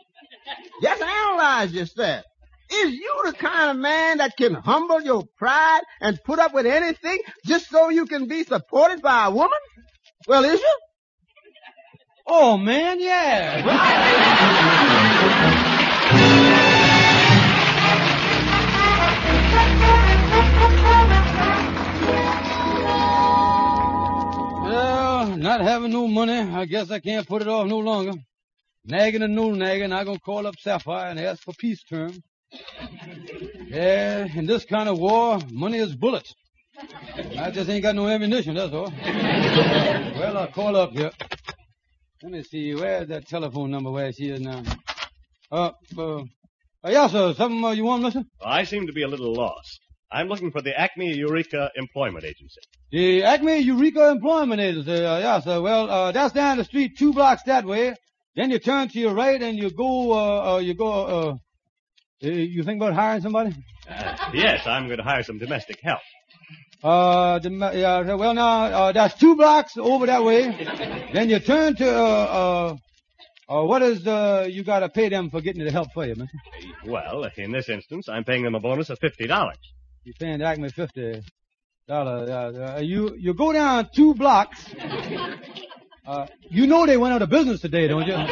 Just 0.81 1.01
analyze 1.01 1.73
yourself. 1.73 2.23
Is 2.71 2.93
you 2.93 3.21
the 3.25 3.33
kind 3.33 3.71
of 3.71 3.77
man 3.77 4.19
that 4.19 4.37
can 4.37 4.53
humble 4.53 5.01
your 5.01 5.25
pride 5.37 5.81
and 5.99 6.17
put 6.23 6.39
up 6.39 6.53
with 6.53 6.67
anything 6.67 7.19
just 7.45 7.69
so 7.69 7.89
you 7.89 8.05
can 8.05 8.29
be 8.29 8.45
supported 8.45 9.01
by 9.01 9.25
a 9.25 9.31
woman? 9.31 9.59
Well, 10.25 10.45
is 10.45 10.61
you? 10.61 10.77
Oh, 12.27 12.55
man, 12.57 13.01
yeah. 13.01 14.89
not 25.43 25.59
having 25.59 25.91
no 25.91 26.07
money, 26.07 26.39
I 26.39 26.65
guess 26.65 26.89
I 26.89 26.99
can't 26.99 27.27
put 27.27 27.41
it 27.41 27.47
off 27.49 27.67
no 27.67 27.79
longer. 27.79 28.13
Nagging 28.85 29.23
and 29.23 29.35
no 29.35 29.51
nagging, 29.51 29.91
I'm 29.91 30.05
gonna 30.05 30.19
call 30.19 30.47
up 30.47 30.55
Sapphire 30.57 31.09
and 31.09 31.19
ask 31.19 31.43
for 31.43 31.53
peace 31.53 31.83
terms. 31.83 32.19
Yeah, 33.67 34.25
in 34.33 34.45
this 34.45 34.63
kind 34.65 34.87
of 34.87 34.97
war, 34.97 35.39
money 35.51 35.79
is 35.79 35.95
bullets. 35.95 36.33
I 37.37 37.51
just 37.51 37.69
ain't 37.69 37.83
got 37.83 37.95
no 37.95 38.07
ammunition, 38.07 38.55
that's 38.55 38.73
all. 38.73 38.91
well, 40.19 40.37
I'll 40.37 40.47
call 40.47 40.75
up 40.77 40.91
here. 40.91 41.11
Let 42.23 42.31
me 42.31 42.43
see, 42.43 42.73
where's 42.73 43.09
that 43.09 43.27
telephone 43.27 43.69
number 43.69 43.91
where 43.91 44.13
she 44.13 44.29
is 44.29 44.39
now? 44.39 44.63
Uh, 45.51 45.71
uh, 45.97 46.19
uh 46.19 46.23
yeah, 46.87 47.07
sir, 47.07 47.33
something 47.33 47.63
uh, 47.63 47.71
you 47.71 47.83
want, 47.83 48.01
mister? 48.03 48.23
I 48.41 48.63
seem 48.63 48.87
to 48.87 48.93
be 48.93 49.03
a 49.03 49.07
little 49.09 49.33
lost. 49.33 49.81
I'm 50.13 50.27
looking 50.27 50.51
for 50.51 50.61
the 50.61 50.79
Acme 50.79 51.11
Eureka 51.15 51.71
Employment 51.75 52.23
Agency. 52.23 52.61
The 52.91 53.23
Acme 53.23 53.57
Eureka 53.57 54.11
Employment 54.11 54.61
Agency, 54.61 55.03
uh, 55.03 55.17
yeah, 55.17 55.39
sir. 55.39 55.59
Well, 55.59 55.89
uh, 55.89 56.11
that's 56.11 56.35
down 56.35 56.57
the 56.57 56.63
street 56.63 56.99
two 56.99 57.13
blocks 57.13 57.41
that 57.47 57.65
way. 57.65 57.95
Then 58.35 58.51
you 58.51 58.59
turn 58.59 58.89
to 58.89 58.99
your 58.99 59.15
right 59.15 59.41
and 59.41 59.57
you 59.57 59.71
go, 59.71 60.11
uh, 60.11 60.53
uh 60.53 60.57
you 60.59 60.75
go, 60.75 60.91
uh, 60.91 61.35
uh, 62.23 62.29
you 62.29 62.63
think 62.63 62.79
about 62.79 62.93
hiring 62.93 63.21
somebody? 63.21 63.55
Uh, 63.89 64.15
yes, 64.35 64.67
I'm 64.67 64.85
going 64.85 64.99
to 64.99 65.03
hire 65.03 65.23
some 65.23 65.39
domestic 65.39 65.79
help. 65.81 66.01
Uh, 66.83 67.39
the, 67.39 68.15
well 68.19 68.33
now, 68.35 68.65
uh, 68.65 68.91
that's 68.91 69.17
two 69.17 69.35
blocks 69.35 69.77
over 69.77 70.05
that 70.05 70.23
way. 70.23 71.09
then 71.11 71.29
you 71.29 71.39
turn 71.39 71.75
to, 71.77 71.89
uh, 71.89 72.75
uh, 73.49 73.55
uh 73.57 73.63
what 73.65 73.81
is, 73.81 74.05
uh, 74.05 74.47
you 74.47 74.63
gotta 74.63 74.89
pay 74.89 75.09
them 75.09 75.31
for 75.31 75.41
getting 75.41 75.63
the 75.63 75.71
help 75.71 75.91
for 75.91 76.05
you, 76.05 76.15
man? 76.15 76.29
Well, 76.85 77.27
in 77.37 77.51
this 77.51 77.69
instance, 77.69 78.09
I'm 78.09 78.25
paying 78.25 78.43
them 78.43 78.53
a 78.53 78.59
bonus 78.59 78.89
of 78.91 78.99
fifty 80.05 80.11
dollars. 80.11 80.19
You're 80.19 80.27
paying 80.27 80.39
the 80.39 80.45
Acme 80.45 80.69
fifty 80.69 81.21
dollars. 81.87 82.29
Uh, 82.29 82.75
uh, 82.77 82.79
you, 82.79 83.15
you 83.17 83.33
go 83.33 83.51
down 83.53 83.89
two 83.95 84.13
blocks. 84.13 84.65
Uh, 86.05 86.27
you 86.49 86.67
know 86.67 86.85
they 86.85 86.97
went 86.97 87.13
out 87.13 87.21
of 87.21 87.29
business 87.29 87.61
today, 87.61 87.87
don't 87.87 88.05
you? 88.05 88.11
They're 88.11 88.27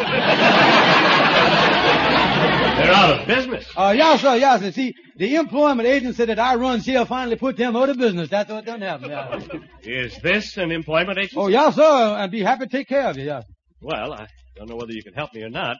out 2.92 3.22
of 3.22 3.26
business. 3.26 3.66
Uh, 3.78 3.94
yes, 3.96 4.20
sir, 4.20 4.36
yes, 4.36 4.60
sir. 4.60 4.72
See, 4.74 4.94
the 5.16 5.36
employment 5.36 5.88
agency 5.88 6.26
that 6.26 6.38
I 6.38 6.56
run 6.56 6.82
here 6.82 7.06
finally 7.06 7.38
put 7.38 7.56
them 7.56 7.78
out 7.78 7.88
of 7.88 7.98
business. 7.98 8.28
That's 8.30 8.50
what 8.50 8.66
done 8.66 8.82
happened. 8.82 9.12
Yeah. 9.12 9.40
Is 9.84 10.18
this 10.22 10.58
an 10.58 10.74
employment 10.74 11.18
agency? 11.18 11.38
Oh, 11.38 11.48
yes, 11.48 11.76
sir. 11.76 11.82
I'd 11.82 12.30
be 12.30 12.42
happy 12.42 12.66
to 12.66 12.70
take 12.70 12.90
care 12.90 13.08
of 13.08 13.16
you, 13.16 13.24
yes. 13.24 13.46
Well, 13.82 14.16
I 14.16 14.28
don't 14.58 14.68
know 14.68 14.76
whether 14.76 14.92
you 14.92 15.02
can 15.02 15.14
help 15.14 15.34
me 15.34 15.44
or 15.44 15.50
not. 15.50 15.78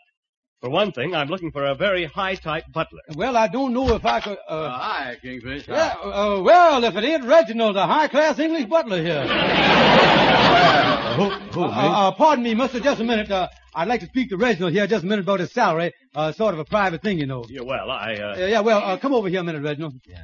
For 0.62 0.70
one 0.70 0.92
thing, 0.92 1.16
I'm 1.16 1.28
looking 1.28 1.52
for 1.52 1.66
a 1.66 1.74
very 1.74 2.06
high-type 2.06 2.66
butler. 2.72 3.02
Well, 3.16 3.36
I 3.36 3.48
don't 3.48 3.74
know 3.74 3.96
if 3.96 4.06
I 4.06 4.20
could, 4.20 4.38
uh... 4.48 4.52
uh 4.52 4.70
hi, 4.70 5.18
Kingfish. 5.20 5.68
Yeah, 5.68 5.96
uh, 6.04 6.40
well, 6.44 6.84
if 6.84 6.96
it 6.96 7.04
ain't 7.04 7.24
Reginald, 7.24 7.78
a 7.78 7.88
high-class 7.88 8.38
English 8.38 8.66
butler 8.66 9.02
here. 9.02 9.26
uh, 9.28 11.16
who, 11.16 11.30
who, 11.30 11.62
me? 11.62 11.72
Uh, 11.74 12.12
pardon 12.12 12.44
me, 12.44 12.54
mister, 12.54 12.80
just 12.80 13.02
a 13.02 13.04
minute. 13.04 13.32
Uh, 13.32 13.48
I'd 13.74 13.88
like 13.88 14.02
to 14.02 14.06
speak 14.06 14.30
to 14.30 14.38
Reginald 14.38 14.74
here 14.74 14.86
just 14.86 15.04
a 15.04 15.08
minute 15.08 15.24
about 15.24 15.40
his 15.40 15.52
salary. 15.52 15.94
Uh, 16.14 16.32
sort 16.32 16.54
of 16.54 16.60
a 16.60 16.66
private 16.66 17.02
thing, 17.02 17.18
you 17.18 17.26
know. 17.26 17.44
Yeah, 17.50 17.62
well, 17.62 17.90
I, 17.90 18.14
uh... 18.14 18.38
yeah, 18.38 18.60
well, 18.60 18.84
uh, 18.84 18.98
come 18.98 19.16
over 19.16 19.30
here 19.30 19.40
a 19.40 19.44
minute, 19.44 19.64
Reginald. 19.64 20.00
Yeah. 20.06 20.24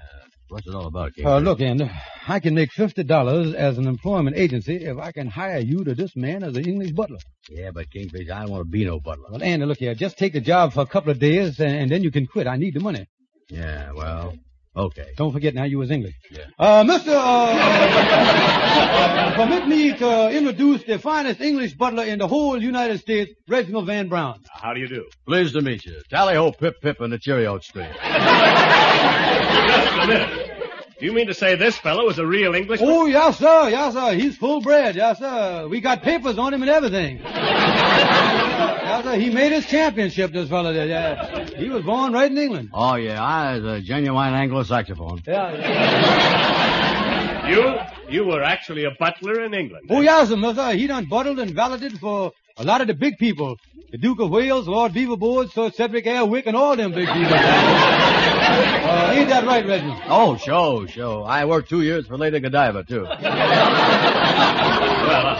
What's 0.49 0.65
it 0.65 0.73
all 0.73 0.87
about, 0.87 1.13
King? 1.13 1.25
Uh, 1.25 1.39
look, 1.39 1.59
Andy, 1.59 1.91
I 2.27 2.39
can 2.39 2.55
make 2.55 2.71
fifty 2.71 3.03
dollars 3.03 3.53
as 3.53 3.77
an 3.77 3.85
employment 3.85 4.37
agency 4.37 4.75
if 4.77 4.97
I 4.97 5.11
can 5.11 5.27
hire 5.27 5.59
you 5.59 5.83
to 5.83 5.93
this 5.93 6.15
man 6.15 6.43
as 6.43 6.55
an 6.55 6.65
English 6.65 6.91
butler. 6.91 7.19
Yeah, 7.49 7.71
but 7.71 7.89
Kingfish, 7.91 8.29
I 8.29 8.41
don't 8.43 8.51
want 8.51 8.61
to 8.61 8.69
be 8.69 8.85
no 8.85 8.99
butler. 8.99 9.29
Well, 9.29 9.43
Andy, 9.43 9.65
look 9.65 9.79
here, 9.79 9.93
just 9.93 10.17
take 10.17 10.33
the 10.33 10.41
job 10.41 10.73
for 10.73 10.81
a 10.81 10.85
couple 10.85 11.11
of 11.11 11.19
days 11.19 11.59
and, 11.59 11.75
and 11.75 11.91
then 11.91 12.01
you 12.01 12.11
can 12.11 12.27
quit. 12.27 12.47
I 12.47 12.55
need 12.55 12.75
the 12.75 12.79
money. 12.79 13.07
Yeah, 13.49 13.91
well, 13.93 14.35
okay. 14.77 15.07
Don't 15.17 15.31
forget 15.33 15.53
now 15.53 15.63
you 15.63 15.79
was 15.79 15.91
English. 15.91 16.15
Yeah. 16.31 16.45
Uh, 16.57 16.85
uh, 16.87 17.11
uh, 18.89 19.35
permit 19.35 19.67
me 19.67 19.93
to 19.97 20.29
introduce 20.31 20.83
the 20.83 20.99
finest 20.99 21.41
English 21.41 21.73
butler 21.73 22.03
in 22.03 22.19
the 22.19 22.27
whole 22.27 22.61
United 22.61 22.99
States, 22.99 23.31
Reginald 23.47 23.87
Van 23.87 24.07
Brown. 24.07 24.43
How 24.49 24.73
do 24.73 24.79
you 24.79 24.87
do? 24.87 25.07
Pleased 25.25 25.53
to 25.53 25.61
meet 25.61 25.85
you. 25.85 26.01
Tally 26.09 26.35
ho, 26.35 26.51
pip 26.51 26.81
pip, 26.81 27.01
and 27.01 27.11
the 27.11 27.19
cheerio 27.19 27.59
street. 27.59 27.89
Just 28.03 29.93
a 29.93 30.07
minute. 30.07 30.47
Do 30.99 31.05
you 31.05 31.13
mean 31.13 31.27
to 31.27 31.33
say 31.35 31.55
this 31.55 31.77
fellow 31.77 32.09
is 32.09 32.17
a 32.17 32.25
real 32.25 32.55
Englishman? 32.55 32.89
Oh, 32.89 33.05
yes, 33.05 33.37
sir. 33.37 33.69
Yes, 33.69 33.93
sir. 33.93 34.13
He's 34.13 34.35
full 34.35 34.61
bred. 34.61 34.95
Yes, 34.95 35.19
sir. 35.19 35.67
We 35.69 35.79
got 35.79 36.01
papers 36.01 36.39
on 36.39 36.51
him 36.55 36.63
and 36.63 36.71
everything. 36.71 37.19
Yes. 39.05 39.21
He 39.21 39.29
made 39.29 39.51
his 39.51 39.65
championship, 39.65 40.31
this 40.31 40.49
fellow 40.49 40.73
did. 40.73 40.89
Yeah. 40.89 41.45
He 41.55 41.69
was 41.69 41.83
born 41.83 42.13
right 42.13 42.31
in 42.31 42.37
England. 42.37 42.69
Oh, 42.73 42.95
yeah. 42.95 43.23
I 43.23 43.55
was 43.57 43.65
a 43.65 43.81
genuine 43.81 44.33
Anglo-saxophone. 44.33 45.21
Yeah. 45.25 46.67
You, 47.49 47.75
you 48.09 48.25
were 48.25 48.43
actually 48.43 48.83
a 48.83 48.91
butler 48.99 49.43
in 49.43 49.53
England. 49.53 49.87
Oh, 49.89 50.01
yes, 50.01 50.27
sir. 50.29 50.73
He 50.73 50.87
done 50.87 51.05
buttled 51.05 51.39
and 51.39 51.51
valeted 51.51 51.97
for 51.99 52.33
a 52.57 52.63
lot 52.63 52.81
of 52.81 52.87
the 52.87 52.93
big 52.93 53.17
people. 53.17 53.57
The 53.91 53.97
Duke 53.97 54.19
of 54.19 54.29
Wales, 54.31 54.67
Lord 54.67 54.91
Beaverboard, 54.91 55.53
Sir 55.53 55.71
Cedric 55.71 56.03
Airwick, 56.05 56.43
and 56.45 56.57
all 56.57 56.75
them 56.75 56.91
big 56.91 57.07
people. 57.07 57.33
uh, 57.33 59.11
ain't 59.13 59.29
that 59.29 59.45
right, 59.45 59.65
Reginald? 59.65 60.01
Oh, 60.07 60.35
show, 60.35 60.85
show. 60.87 61.23
I 61.23 61.45
worked 61.45 61.69
two 61.69 61.83
years 61.83 62.05
for 62.05 62.17
Lady 62.17 62.41
Godiva, 62.41 62.83
too. 62.83 63.03
well, 63.03 63.13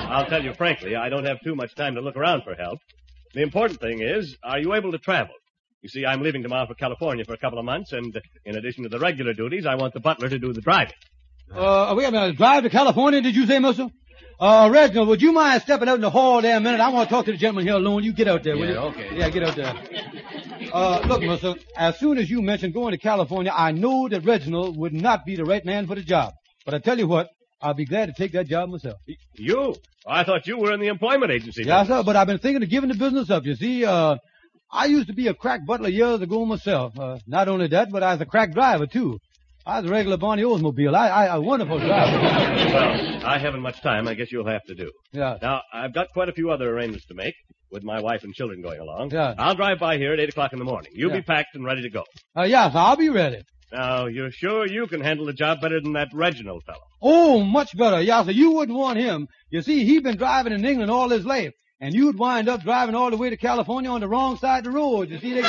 I'll 0.10 0.28
tell 0.28 0.42
you 0.42 0.54
frankly, 0.54 0.96
I 0.96 1.10
don't 1.10 1.26
have 1.26 1.42
too 1.42 1.56
much 1.56 1.76
time 1.76 1.96
to 1.96 2.02
look 2.02 2.16
around 2.16 2.44
for 2.44 2.56
help. 2.56 2.80
The 3.38 3.44
important 3.44 3.80
thing 3.80 4.02
is, 4.02 4.36
are 4.44 4.58
you 4.58 4.74
able 4.74 4.92
to 4.94 4.98
travel? 4.98 5.36
You 5.84 5.90
see, 5.90 6.08
I'm 6.08 6.24
leaving 6.24 6.42
tomorrow 6.42 6.66
for 6.66 6.74
California 6.74 7.24
for 7.24 7.36
a 7.36 7.38
couple 7.38 7.60
of 7.60 7.66
months, 7.66 7.94
and 7.94 8.20
in 8.46 8.58
addition 8.58 8.82
to 8.82 8.90
the 8.90 8.98
regular 8.98 9.34
duties, 9.36 9.68
I 9.68 9.76
want 9.76 9.94
the 9.94 10.00
butler 10.00 10.28
to 10.28 10.40
do 10.40 10.54
the 10.54 10.62
driving. 10.62 10.96
Uh, 11.54 11.94
wait 11.96 12.08
a 12.08 12.12
minute. 12.12 12.36
Drive 12.36 12.64
to 12.64 12.72
California, 12.72 13.22
did 13.22 13.36
you 13.36 13.46
say, 13.46 13.60
mister? 13.60 13.90
Uh, 14.40 14.70
Reginald, 14.74 15.08
would 15.10 15.22
you 15.22 15.34
mind 15.34 15.62
stepping 15.62 15.88
out 15.88 15.94
in 15.94 16.02
the 16.02 16.10
hall 16.10 16.42
there 16.42 16.58
a 16.58 16.60
minute? 16.60 16.80
I 16.80 16.90
want 16.90 17.10
to 17.10 17.14
talk 17.14 17.26
to 17.26 17.32
the 17.32 17.38
gentleman 17.38 17.68
here 17.68 17.76
alone. 17.76 18.04
You 18.04 18.12
get 18.12 18.28
out 18.28 18.42
there, 18.42 18.56
will 18.58 18.66
yeah, 18.66 18.72
you? 18.72 18.80
okay. 18.80 19.10
Yeah, 19.16 19.30
get 19.30 19.44
out 19.44 19.56
there. 19.56 20.72
Uh, 20.74 21.02
look, 21.08 21.22
mister, 21.22 21.54
as 21.76 22.00
soon 22.00 22.18
as 22.18 22.28
you 22.32 22.42
mentioned 22.42 22.74
going 22.74 22.94
to 22.94 22.98
California, 22.98 23.54
I 23.56 23.72
know 23.72 24.10
that 24.10 24.26
Reginald 24.26 24.76
would 24.78 24.94
not 24.94 25.28
be 25.28 25.36
the 25.36 25.46
right 25.46 25.64
man 25.64 25.86
for 25.86 25.94
the 25.94 26.02
job. 26.02 26.34
But 26.66 26.74
I 26.74 26.80
tell 26.80 26.98
you 26.98 27.08
what, 27.08 27.30
I'll 27.62 27.74
be 27.74 27.86
glad 27.86 28.08
to 28.08 28.14
take 28.14 28.34
that 28.34 28.48
job 28.48 28.70
myself. 28.70 28.98
You? 29.34 29.76
I 30.06 30.24
thought 30.24 30.46
you 30.48 30.58
were 30.58 30.74
in 30.74 30.80
the 30.80 30.88
employment 30.88 31.32
agency. 31.32 31.64
Yeah, 31.64 31.84
sir, 31.86 32.04
but 32.04 32.16
I've 32.16 32.28
been 32.28 32.38
thinking 32.38 32.62
of 32.64 32.70
giving 32.70 32.90
the 32.90 32.96
business 32.96 33.30
up. 33.30 33.46
You 33.46 33.56
see, 33.56 33.84
uh, 33.84 34.18
I 34.72 34.86
used 34.86 35.08
to 35.08 35.14
be 35.14 35.28
a 35.28 35.34
crack 35.34 35.66
butler 35.66 35.90
years 35.90 36.22
ago 36.22 36.46
myself. 36.46 36.98
Uh, 36.98 37.18
not 37.26 37.48
only 37.48 37.68
that, 37.70 37.92
but 37.92 38.04
I 38.04 38.14
was 38.14 38.22
a 38.22 38.26
crack 38.26 38.54
driver, 38.54 38.86
too. 38.86 39.20
I 39.66 39.82
was 39.82 39.90
a 39.90 39.94
regular 39.94 40.18
Barney 40.18 40.44
Oldsmobile. 40.44 40.96
I, 40.96 41.10
I, 41.10 41.36
a 41.36 41.42
wonderful 41.42 41.78
driver. 41.80 42.18
Well, 42.74 43.26
I 43.26 43.38
haven't 43.38 43.62
much 43.62 43.82
time. 43.82 44.08
I 44.08 44.14
guess 44.14 44.32
you'll 44.32 44.48
have 44.48 44.64
to 44.66 44.76
do. 44.76 44.92
Yeah. 45.12 45.38
Now, 45.42 45.62
I've 45.74 45.94
got 45.94 46.10
quite 46.14 46.30
a 46.30 46.34
few 46.34 46.52
other 46.52 46.70
arrangements 46.74 47.06
to 47.08 47.16
make, 47.16 47.34
with 47.72 47.84
my 47.84 48.00
wife 48.00 48.24
and 48.24 48.34
children 48.34 48.62
going 48.62 48.80
along. 48.80 49.12
Yeah. 49.12 49.34
I'll 49.38 49.56
drive 49.56 49.80
by 49.80 49.98
here 49.98 50.14
at 50.14 50.20
8 50.20 50.30
o'clock 50.30 50.54
in 50.54 50.60
the 50.60 50.66
morning. 50.66 50.92
You'll 50.96 51.10
Yeah. 51.12 51.18
be 51.18 51.22
packed 51.24 51.56
and 51.56 51.66
ready 51.66 51.82
to 51.82 51.90
go. 51.90 52.04
Uh, 52.38 52.44
yes, 52.44 52.72
I'll 52.76 52.96
be 52.96 53.10
ready. 53.10 53.42
Now, 53.72 54.06
you're 54.06 54.32
sure 54.32 54.66
you 54.66 54.88
can 54.88 55.02
handle 55.02 55.26
the 55.26 55.34
job 55.34 55.60
better 55.60 55.82
than 55.82 55.94
that 55.94 56.10
Reginald 56.14 56.64
fellow? 56.64 56.80
Oh, 57.02 57.44
much 57.44 57.76
better. 57.78 58.02
Yeah, 58.02 58.24
so 58.24 58.32
you 58.32 58.52
wouldn't 58.52 58.78
want 58.78 58.98
him. 58.98 59.28
You 59.50 59.62
see, 59.62 59.84
he's 59.84 60.02
been 60.02 60.16
driving 60.16 60.54
in 60.54 60.64
England 60.64 60.90
all 60.90 61.10
his 61.10 61.26
life. 61.26 61.54
And 61.82 61.94
you'd 61.94 62.18
wind 62.18 62.50
up 62.50 62.64
driving 62.64 62.96
all 62.96 63.12
the 63.12 63.18
way 63.18 63.30
to 63.30 63.38
California 63.38 63.90
on 63.90 64.02
the 64.02 64.08
wrong 64.08 64.38
side 64.38 64.60
of 64.60 64.72
the 64.72 64.72
road. 64.72 65.10
You 65.10 65.20
see, 65.20 65.34
they 65.34 65.42
go... 65.42 65.48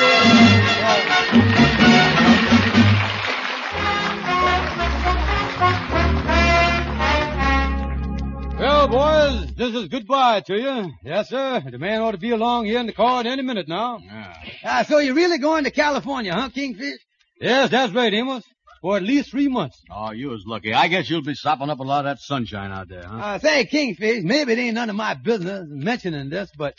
Well, 8.59 8.89
boys, 8.89 9.55
this 9.55 9.73
is 9.75 9.87
goodbye 9.87 10.41
to 10.41 10.59
you. 10.59 10.93
Yes, 11.05 11.29
sir. 11.29 11.63
The 11.71 11.79
man 11.79 12.03
ought 12.03 12.11
to 12.11 12.19
be 12.19 12.31
along 12.31 12.67
here 12.67 12.81
in 12.81 12.87
the 12.87 12.93
car 12.93 13.21
at 13.21 13.27
any 13.27 13.43
minute 13.43 13.69
now. 13.69 14.01
Ah, 14.65 14.83
so 14.83 14.99
you're 14.99 15.15
really 15.15 15.39
going 15.39 15.63
to 15.65 15.71
California, 15.71 16.35
huh, 16.35 16.49
Kingfish? 16.49 16.99
Yes, 17.41 17.71
that's 17.71 17.93
right, 17.93 18.13
Amos. 18.13 18.45
For 18.81 18.97
at 18.97 19.03
least 19.03 19.31
three 19.31 19.49
months. 19.49 19.81
Oh, 19.91 20.13
you 20.13 20.29
was 20.29 20.45
lucky. 20.47 20.73
I 20.73 20.87
guess 20.87 21.11
you'll 21.11 21.23
be 21.23 21.35
sopping 21.35 21.69
up 21.69 21.81
a 21.81 21.83
lot 21.83 22.07
of 22.07 22.17
that 22.17 22.21
sunshine 22.21 22.71
out 22.71 22.89
there, 22.89 23.03
huh? 23.03 23.17
Uh, 23.17 23.39
say, 23.41 23.65
Kingfish, 23.65 24.23
maybe 24.23 24.53
it 24.53 24.59
ain't 24.59 24.75
none 24.75 24.89
of 24.89 24.95
my 24.97 25.15
business 25.15 25.67
mentioning 25.69 26.31
this, 26.31 26.49
but 26.57 26.75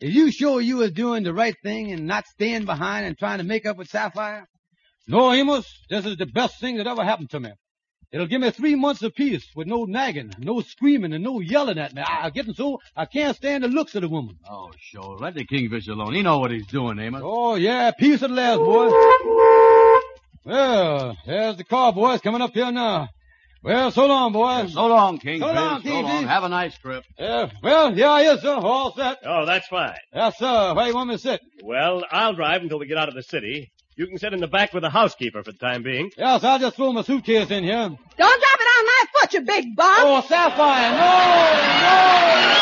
is 0.00 0.14
you 0.14 0.32
sure 0.32 0.60
you 0.60 0.78
was 0.78 0.90
doing 0.90 1.22
the 1.22 1.32
right 1.32 1.54
thing 1.62 1.92
and 1.92 2.06
not 2.06 2.26
staying 2.26 2.64
behind 2.64 3.06
and 3.06 3.16
trying 3.16 3.38
to 3.38 3.44
make 3.44 3.64
up 3.64 3.76
with 3.76 3.88
Sapphire? 3.88 4.48
No, 5.06 5.32
Amos, 5.32 5.66
this 5.88 6.04
is 6.04 6.16
the 6.16 6.26
best 6.26 6.58
thing 6.58 6.78
that 6.78 6.88
ever 6.88 7.04
happened 7.04 7.30
to 7.30 7.38
me. 7.38 7.52
It'll 8.12 8.26
give 8.26 8.40
me 8.40 8.50
three 8.50 8.74
months 8.74 9.02
of 9.02 9.14
peace 9.14 9.44
with 9.54 9.66
no 9.66 9.84
nagging, 9.84 10.32
no 10.38 10.60
screaming, 10.62 11.12
and 11.12 11.22
no 11.22 11.40
yelling 11.40 11.78
at 11.78 11.94
me. 11.94 12.02
I, 12.02 12.22
I'm 12.26 12.32
getting 12.32 12.54
so 12.54 12.80
I 12.96 13.04
can't 13.04 13.36
stand 13.36 13.62
the 13.62 13.68
looks 13.68 13.94
of 13.94 14.02
the 14.02 14.08
woman. 14.08 14.36
Oh, 14.48 14.70
sure. 14.80 15.18
Let 15.18 15.34
the 15.34 15.44
Kingfish 15.44 15.86
alone. 15.88 16.14
He 16.14 16.22
know 16.22 16.38
what 16.38 16.50
he's 16.50 16.66
doing, 16.66 16.98
Amos. 16.98 17.22
Oh, 17.24 17.54
yeah, 17.56 17.90
peace 17.92 18.22
at 18.22 18.30
last, 18.30 18.58
boys. 18.58 18.92
Well, 20.46 21.16
there's 21.26 21.56
the 21.56 21.64
car, 21.64 21.92
boys, 21.92 22.20
coming 22.20 22.40
up 22.40 22.52
here 22.54 22.70
now. 22.70 23.08
Well, 23.64 23.90
so 23.90 24.06
long, 24.06 24.32
boys. 24.32 24.74
So 24.74 24.86
long, 24.86 25.18
Kingfish. 25.18 25.40
So 25.48 25.52
long, 25.52 25.82
So 25.82 25.90
long. 25.90 26.24
Have 26.28 26.44
a 26.44 26.48
nice 26.48 26.78
trip. 26.78 27.02
Yeah, 27.18 27.50
well, 27.64 27.92
here 27.92 28.06
I 28.06 28.22
is, 28.32 28.42
sir. 28.42 28.54
All 28.54 28.94
set. 28.94 29.18
Oh, 29.26 29.44
that's 29.44 29.66
fine. 29.66 29.96
Yes, 30.14 30.38
sir. 30.38 30.72
Where 30.72 30.86
you 30.86 30.94
want 30.94 31.08
me 31.08 31.16
to 31.16 31.20
sit? 31.20 31.40
Well, 31.64 32.04
I'll 32.12 32.34
drive 32.34 32.62
until 32.62 32.78
we 32.78 32.86
get 32.86 32.96
out 32.96 33.08
of 33.08 33.16
the 33.16 33.24
city. 33.24 33.72
You 33.96 34.06
can 34.06 34.18
sit 34.18 34.32
in 34.34 34.40
the 34.40 34.46
back 34.46 34.72
with 34.72 34.84
the 34.84 34.90
housekeeper 34.90 35.42
for 35.42 35.50
the 35.50 35.58
time 35.58 35.82
being. 35.82 36.12
Yes, 36.16 36.44
I'll 36.44 36.60
just 36.60 36.76
throw 36.76 36.92
my 36.92 37.02
suitcase 37.02 37.50
in 37.50 37.64
here. 37.64 37.88
Don't 37.88 37.96
drop 38.16 38.60
it 38.60 38.68
on 38.78 38.86
my 38.86 39.04
foot, 39.18 39.32
you 39.32 39.40
big 39.40 39.74
bum. 39.74 39.96
Oh, 39.98 40.20
Sapphire, 40.28 40.90
No, 40.92 40.98
no, 41.82 42.55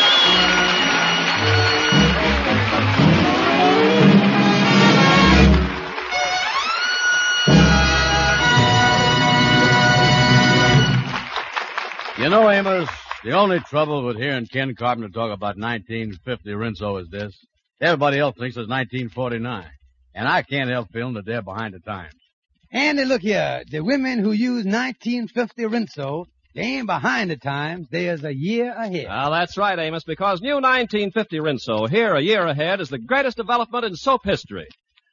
You 12.25 12.31
know, 12.31 12.49
Amos, 12.49 12.89
the 13.23 13.33
only 13.33 13.59
trouble 13.59 14.03
with 14.03 14.17
hearing 14.17 14.47
Ken 14.47 14.73
Carpenter 14.73 15.09
talk 15.09 15.31
about 15.31 15.59
1950 15.59 16.49
Rinso 16.53 16.99
is 16.99 17.07
this. 17.07 17.37
Everybody 17.79 18.17
else 18.17 18.35
thinks 18.35 18.57
it's 18.57 18.67
1949. 18.67 19.69
And 20.15 20.27
I 20.27 20.41
can't 20.41 20.71
help 20.71 20.91
feeling 20.91 21.13
that 21.13 21.25
they're 21.27 21.43
behind 21.43 21.75
the 21.75 21.81
times. 21.81 22.15
Andy, 22.71 23.05
look 23.05 23.21
here. 23.21 23.61
The 23.69 23.81
women 23.81 24.17
who 24.17 24.31
use 24.31 24.65
1950 24.65 25.65
Rinso, 25.65 26.25
they 26.55 26.63
ain't 26.63 26.87
behind 26.87 27.29
the 27.29 27.37
times. 27.37 27.89
They 27.91 28.07
is 28.07 28.23
a 28.23 28.33
year 28.33 28.71
ahead. 28.71 29.05
Well, 29.07 29.29
that's 29.29 29.55
right, 29.55 29.77
Amos, 29.77 30.03
because 30.03 30.41
new 30.41 30.55
1950 30.55 31.37
Rinso, 31.41 31.87
here 31.87 32.15
a 32.15 32.21
year 32.21 32.43
ahead, 32.47 32.81
is 32.81 32.89
the 32.89 32.97
greatest 32.97 33.37
development 33.37 33.85
in 33.85 33.95
soap 33.95 34.21
history. 34.23 34.65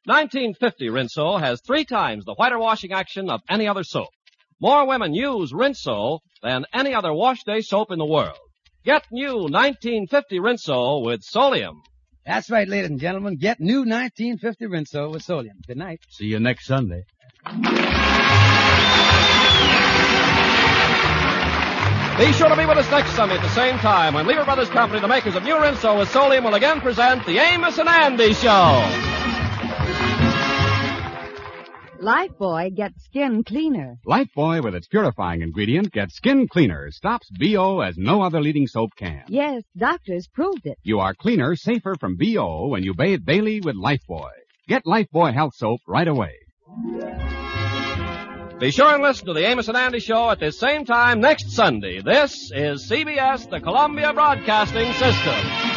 1950 0.07 0.88
Rinso 0.88 1.38
has 1.38 1.61
three 1.61 1.85
times 1.85 2.25
the 2.25 2.33
whiter 2.33 2.59
washing 2.59 2.92
action 2.92 3.29
of 3.29 3.42
any 3.51 3.68
other 3.68 3.85
soap. 3.85 4.09
More 4.62 4.87
women 4.87 5.12
use 5.12 5.53
Rinso 5.53 6.20
than 6.40 6.64
any 6.72 6.94
other 6.94 7.12
wash 7.12 7.42
day 7.42 7.62
soap 7.62 7.90
in 7.90 7.98
the 7.98 8.07
world. 8.07 8.38
Get 8.85 9.03
new 9.11 9.48
1950 9.51 10.38
Rinso 10.38 11.05
with 11.05 11.22
Solium. 11.22 11.81
That's 12.25 12.48
right, 12.48 12.68
ladies 12.68 12.90
and 12.90 13.01
gentlemen. 13.01 13.38
Get 13.38 13.59
new 13.59 13.81
1950 13.81 14.66
Rinso 14.66 15.11
with 15.11 15.27
Solium. 15.27 15.66
Good 15.66 15.79
night. 15.79 15.98
See 16.11 16.27
you 16.27 16.38
next 16.38 16.66
Sunday. 16.66 17.03
Be 17.44 17.53
sure 22.33 22.48
to 22.48 22.57
be 22.57 22.64
with 22.64 22.79
us 22.79 22.88
next 22.92 23.16
Sunday 23.16 23.35
at 23.35 23.42
the 23.42 23.48
same 23.48 23.79
time 23.79 24.14
when 24.14 24.29
Lever 24.29 24.44
Brothers 24.44 24.68
Company, 24.68 25.01
the 25.01 25.09
makers 25.09 25.35
of 25.35 25.42
new 25.42 25.57
Rinso 25.57 25.98
with 25.98 26.09
Solium, 26.11 26.44
will 26.44 26.55
again 26.55 26.81
present 26.81 27.27
the 27.27 27.38
Amos 27.38 27.79
and 27.79 27.88
Andy 27.88 28.33
Show. 28.33 29.12
Lifebuoy 32.03 32.75
gets 32.75 33.05
skin 33.05 33.45
cleaner. 33.45 33.97
Lifebuoy 34.05 34.62
with 34.65 34.75
its 34.75 34.88
purifying 34.88 35.41
ingredient 35.41 35.93
gets 35.93 36.17
skin 36.17 36.49
cleaner, 36.49 36.91
stops 36.91 37.31
BO 37.31 37.79
as 37.79 37.97
no 37.97 38.23
other 38.23 38.41
leading 38.41 38.67
soap 38.67 38.91
can. 38.97 39.23
Yes, 39.29 39.62
doctors 39.77 40.27
proved 40.27 40.67
it. 40.67 40.79
You 40.83 40.99
are 40.99 41.15
cleaner, 41.15 41.55
safer 41.55 41.95
from 41.95 42.17
BO 42.17 42.67
when 42.67 42.83
you 42.83 42.93
bathe 42.93 43.25
daily 43.25 43.61
with 43.61 43.77
Lifebuoy. 43.77 44.33
Get 44.67 44.85
Lifebuoy 44.85 45.33
Health 45.33 45.55
Soap 45.55 45.81
right 45.87 46.09
away. 46.09 46.35
Be 48.59 48.73
sure 48.73 48.95
and 48.95 49.03
listen 49.03 49.27
to 49.27 49.33
the 49.33 49.47
Amos 49.47 49.69
and 49.69 49.77
Andy 49.77 50.01
Show 50.01 50.31
at 50.31 50.41
this 50.41 50.59
same 50.59 50.85
time 50.85 51.21
next 51.21 51.53
Sunday. 51.53 52.01
This 52.01 52.51
is 52.53 52.91
CBS, 52.91 53.49
the 53.49 53.61
Columbia 53.61 54.12
Broadcasting 54.12 54.93
System. 54.95 55.71